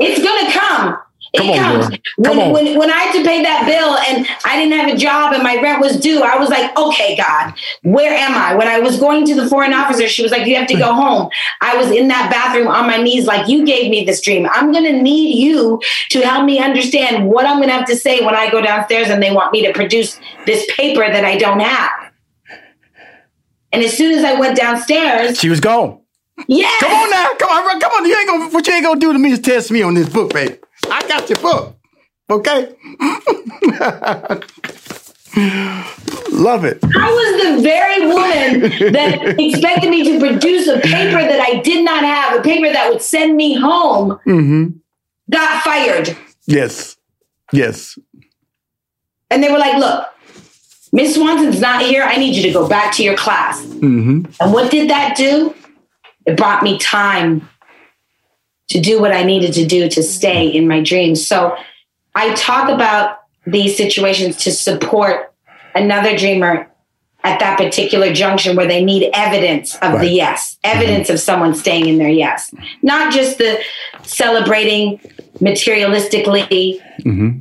it's 0.00 0.22
going 0.22 0.46
to 0.46 0.58
come. 0.58 0.98
It 1.36 1.40
Come 1.40 1.50
on, 1.50 1.80
comes. 1.82 1.98
Come 2.24 2.36
when, 2.38 2.46
on. 2.48 2.52
when 2.52 2.78
when 2.78 2.90
I 2.90 2.96
had 2.96 3.12
to 3.18 3.24
pay 3.24 3.42
that 3.42 3.66
bill 3.66 3.96
and 4.08 4.26
I 4.44 4.56
didn't 4.56 4.78
have 4.78 4.88
a 4.94 4.96
job 4.96 5.34
and 5.34 5.42
my 5.42 5.60
rent 5.60 5.80
was 5.80 5.98
due, 5.98 6.22
I 6.22 6.38
was 6.38 6.48
like, 6.48 6.76
okay, 6.76 7.16
God, 7.16 7.52
where 7.82 8.14
am 8.14 8.34
I? 8.34 8.54
When 8.54 8.66
I 8.68 8.78
was 8.80 8.98
going 8.98 9.26
to 9.26 9.34
the 9.34 9.48
foreign 9.48 9.74
officer, 9.74 10.08
she 10.08 10.22
was 10.22 10.32
like, 10.32 10.46
you 10.46 10.56
have 10.56 10.66
to 10.68 10.78
go 10.78 10.92
home. 11.04 11.28
I 11.60 11.76
was 11.76 11.90
in 11.90 12.08
that 12.08 12.30
bathroom 12.30 12.68
on 12.68 12.86
my 12.86 12.96
knees, 12.96 13.26
like, 13.26 13.48
you 13.48 13.64
gave 13.66 13.90
me 13.90 14.04
this 14.04 14.20
dream. 14.20 14.48
I'm 14.50 14.72
going 14.72 14.84
to 14.84 15.02
need 15.02 15.38
you 15.38 15.80
to 16.10 16.20
help 16.20 16.44
me 16.44 16.58
understand 16.58 17.26
what 17.28 17.44
I'm 17.46 17.56
going 17.58 17.68
to 17.68 17.74
have 17.74 17.86
to 17.86 17.96
say 17.96 18.24
when 18.24 18.34
I 18.34 18.50
go 18.50 18.60
downstairs 18.62 19.08
and 19.08 19.22
they 19.22 19.30
want 19.32 19.52
me 19.52 19.66
to 19.66 19.72
produce 19.72 20.18
this 20.46 20.64
paper 20.76 21.00
that 21.06 21.24
I 21.24 21.36
don't 21.36 21.60
have. 21.60 21.90
And 23.72 23.82
as 23.84 23.96
soon 23.96 24.16
as 24.16 24.24
I 24.24 24.38
went 24.38 24.56
downstairs, 24.56 25.38
She 25.38 25.48
was 25.50 25.60
gone. 25.60 26.00
yeah, 26.48 26.70
Come 26.80 26.92
on 26.92 27.10
now, 27.10 27.28
come 27.38 27.50
on, 27.50 27.80
come 27.80 27.92
on. 27.92 28.06
You 28.06 28.16
ain't 28.16 28.28
gonna 28.28 28.48
what 28.50 28.66
you 28.66 28.72
ain't 28.72 28.84
gonna 28.84 29.00
do 29.00 29.12
to 29.12 29.18
me 29.18 29.32
is 29.32 29.40
test 29.40 29.70
me 29.70 29.82
on 29.82 29.94
this 29.94 30.08
book, 30.08 30.32
baby. 30.32 30.56
I 30.90 31.06
got 31.08 31.28
your 31.28 31.38
book. 31.38 31.76
Okay. 32.28 32.74
Love 36.32 36.64
it. 36.64 36.78
I 36.82 37.10
was 37.12 37.56
the 37.56 37.62
very 37.62 38.06
woman 38.06 38.92
that 38.92 39.36
expected 39.38 39.90
me 39.90 40.04
to 40.12 40.18
produce 40.18 40.66
a 40.68 40.78
paper 40.80 41.20
that 41.20 41.40
I 41.40 41.60
did 41.60 41.84
not 41.84 42.04
have, 42.04 42.38
a 42.38 42.42
paper 42.42 42.72
that 42.72 42.90
would 42.90 43.02
send 43.02 43.36
me 43.36 43.54
home, 43.54 44.18
Mm-hmm. 44.26 44.66
got 45.30 45.62
fired. 45.62 46.16
Yes. 46.46 46.96
Yes. 47.52 47.98
And 49.30 49.42
they 49.42 49.50
were 49.50 49.58
like, 49.58 49.76
look, 49.78 50.06
Miss 50.92 51.14
Swanson's 51.14 51.60
not 51.60 51.82
here. 51.82 52.02
I 52.02 52.16
need 52.16 52.34
you 52.36 52.42
to 52.44 52.52
go 52.52 52.68
back 52.68 52.92
to 52.94 53.02
your 53.04 53.16
class. 53.16 53.64
Mm-hmm. 53.64 54.26
And 54.40 54.52
what 54.52 54.70
did 54.70 54.90
that 54.90 55.16
do? 55.16 55.54
It 56.26 56.36
brought 56.36 56.62
me 56.62 56.78
time 56.78 57.48
to 58.68 58.80
do 58.80 59.00
what 59.00 59.12
I 59.12 59.22
needed 59.22 59.52
to 59.54 59.66
do 59.66 59.88
to 59.88 60.02
stay 60.02 60.46
in 60.46 60.66
my 60.66 60.82
dreams. 60.82 61.26
So 61.26 61.56
I 62.14 62.34
talk 62.34 62.68
about 62.68 63.18
these 63.46 63.76
situations 63.76 64.36
to 64.38 64.52
support 64.52 65.32
another 65.74 66.16
dreamer 66.16 66.68
at 67.22 67.40
that 67.40 67.58
particular 67.58 68.12
junction 68.12 68.56
where 68.56 68.66
they 68.68 68.84
need 68.84 69.10
evidence 69.12 69.76
of 69.82 70.00
the 70.00 70.08
yes, 70.08 70.58
evidence 70.62 71.10
of 71.10 71.18
someone 71.18 71.54
staying 71.54 71.86
in 71.86 71.98
their 71.98 72.08
yes, 72.08 72.52
not 72.82 73.12
just 73.12 73.38
the 73.38 73.60
celebrating 74.02 74.98
materialistically, 75.40 76.80
Mm-hmm. 77.04 77.38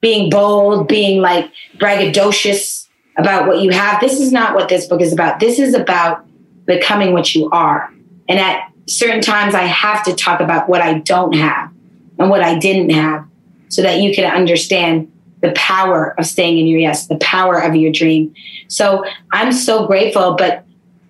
being 0.00 0.30
bold, 0.30 0.88
being 0.88 1.20
like 1.20 1.50
braggadocious 1.76 2.86
about 3.18 3.46
what 3.46 3.60
you 3.60 3.70
have. 3.70 4.00
This 4.00 4.20
is 4.20 4.32
not 4.32 4.54
what 4.54 4.68
this 4.68 4.86
book 4.86 5.00
is 5.00 5.12
about. 5.12 5.38
This 5.38 5.58
is 5.58 5.74
about 5.74 6.24
becoming 6.64 7.12
what 7.12 7.34
you 7.34 7.50
are. 7.50 7.92
And 8.28 8.38
at 8.38 8.72
certain 8.86 9.20
times, 9.20 9.54
I 9.54 9.62
have 9.62 10.04
to 10.04 10.14
talk 10.14 10.40
about 10.40 10.68
what 10.68 10.80
I 10.80 10.98
don't 11.00 11.34
have 11.34 11.70
and 12.18 12.30
what 12.30 12.42
I 12.42 12.58
didn't 12.58 12.90
have 12.90 13.26
so 13.68 13.82
that 13.82 14.00
you 14.00 14.14
can 14.14 14.32
understand 14.32 15.12
the 15.42 15.52
power 15.52 16.18
of 16.18 16.26
staying 16.26 16.58
in 16.58 16.66
your 16.66 16.80
yes, 16.80 17.06
the 17.06 17.16
power 17.16 17.58
of 17.58 17.74
your 17.74 17.92
dream. 17.92 18.34
So 18.68 19.04
I'm 19.32 19.52
so 19.52 19.86
grateful, 19.86 20.34
but 20.34 20.64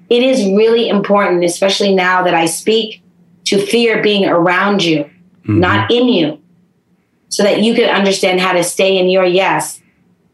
it 0.09 0.23
is 0.23 0.45
really 0.45 0.89
important, 0.89 1.45
especially 1.45 1.95
now 1.95 2.23
that 2.25 2.35
I 2.35 2.47
speak, 2.47 3.03
to 3.45 3.65
fear 3.65 4.03
being 4.03 4.27
around 4.27 4.83
you, 4.83 5.05
mm-hmm. 5.05 5.61
not 5.61 5.91
in 5.91 6.09
you 6.09 6.41
so 7.29 7.43
that 7.43 7.63
you 7.63 7.75
can 7.75 7.89
understand 7.89 8.41
how 8.41 8.53
to 8.53 8.65
stay 8.65 8.99
in 8.99 9.09
your 9.09 9.25
yes, 9.25 9.81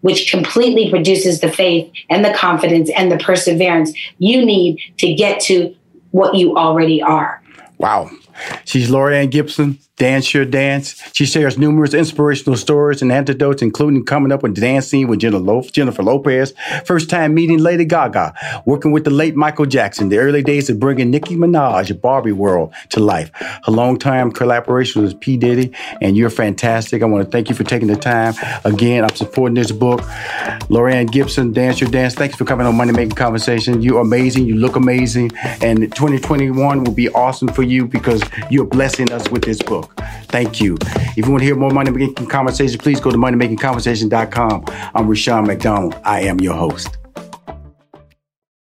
which 0.02 0.30
completely 0.30 0.90
produces 0.90 1.40
the 1.40 1.50
faith 1.50 1.90
and 2.08 2.24
the 2.24 2.32
confidence 2.34 2.90
and 2.90 3.10
the 3.10 3.18
perseverance 3.18 3.92
you 4.18 4.44
need 4.44 4.78
to 4.98 5.12
get 5.14 5.40
to 5.40 5.74
what 6.12 6.34
you 6.34 6.56
already 6.56 7.02
are. 7.02 7.42
Wow. 7.78 8.10
She's 8.64 8.90
Laurieann 8.90 9.30
Gibson, 9.30 9.78
Dance 9.96 10.34
Your 10.34 10.44
Dance. 10.44 11.00
She 11.12 11.26
shares 11.26 11.58
numerous 11.58 11.94
inspirational 11.94 12.56
stories 12.56 13.02
and 13.02 13.12
anecdotes, 13.12 13.62
including 13.62 14.04
coming 14.04 14.32
up 14.32 14.42
with 14.42 14.54
dancing 14.54 15.06
with 15.06 15.20
Jennifer 15.20 15.38
Lo- 15.42 15.62
Jennifer 15.62 16.02
Lopez, 16.02 16.54
first 16.84 17.08
time 17.08 17.34
meeting 17.34 17.58
Lady 17.58 17.84
Gaga, 17.84 18.34
working 18.66 18.90
with 18.90 19.04
the 19.04 19.10
late 19.10 19.36
Michael 19.36 19.66
Jackson, 19.66 20.08
the 20.08 20.18
early 20.18 20.42
days 20.42 20.68
of 20.70 20.80
bringing 20.80 21.10
Nicki 21.10 21.36
Minaj, 21.36 22.00
Barbie 22.00 22.32
World 22.32 22.74
to 22.90 23.00
life. 23.00 23.30
Her 23.34 23.70
long-time 23.72 24.32
collaboration 24.32 25.02
with 25.02 25.20
P. 25.20 25.36
Diddy, 25.36 25.72
and 26.00 26.16
you're 26.16 26.30
fantastic. 26.30 27.02
I 27.02 27.06
want 27.06 27.24
to 27.24 27.30
thank 27.30 27.48
you 27.48 27.54
for 27.54 27.64
taking 27.64 27.88
the 27.88 27.96
time. 27.96 28.34
Again, 28.64 29.04
I'm 29.04 29.14
supporting 29.14 29.54
this 29.54 29.72
book. 29.72 30.00
Laurieann 30.68 31.10
Gibson, 31.10 31.52
Dance 31.52 31.80
Your 31.80 31.90
Dance. 31.90 32.14
Thanks 32.14 32.34
for 32.34 32.44
coming 32.44 32.66
on 32.66 32.76
Money 32.76 32.92
Making 32.92 33.10
Conversation. 33.14 33.82
You're 33.82 34.00
amazing. 34.00 34.46
You 34.46 34.56
look 34.56 34.76
amazing. 34.76 35.30
And 35.60 35.82
2021 35.94 36.84
will 36.84 36.92
be 36.92 37.08
awesome 37.10 37.48
for 37.48 37.62
you 37.62 37.86
because 38.22 38.50
you're 38.50 38.66
blessing 38.66 39.12
us 39.12 39.28
with 39.30 39.44
this 39.44 39.60
book. 39.62 39.92
Thank 40.28 40.60
you. 40.60 40.76
If 41.16 41.26
you 41.26 41.30
want 41.30 41.40
to 41.40 41.44
hear 41.46 41.56
more 41.56 41.70
Money 41.70 41.90
Making 41.90 42.26
Conversation, 42.26 42.78
please 42.78 43.00
go 43.00 43.10
to 43.10 43.16
moneymakingconversation.com. 43.18 44.64
I'm 44.94 45.08
Rushion 45.08 45.46
McDonald. 45.46 45.98
I 46.04 46.22
am 46.22 46.40
your 46.40 46.54
host. 46.54 47.01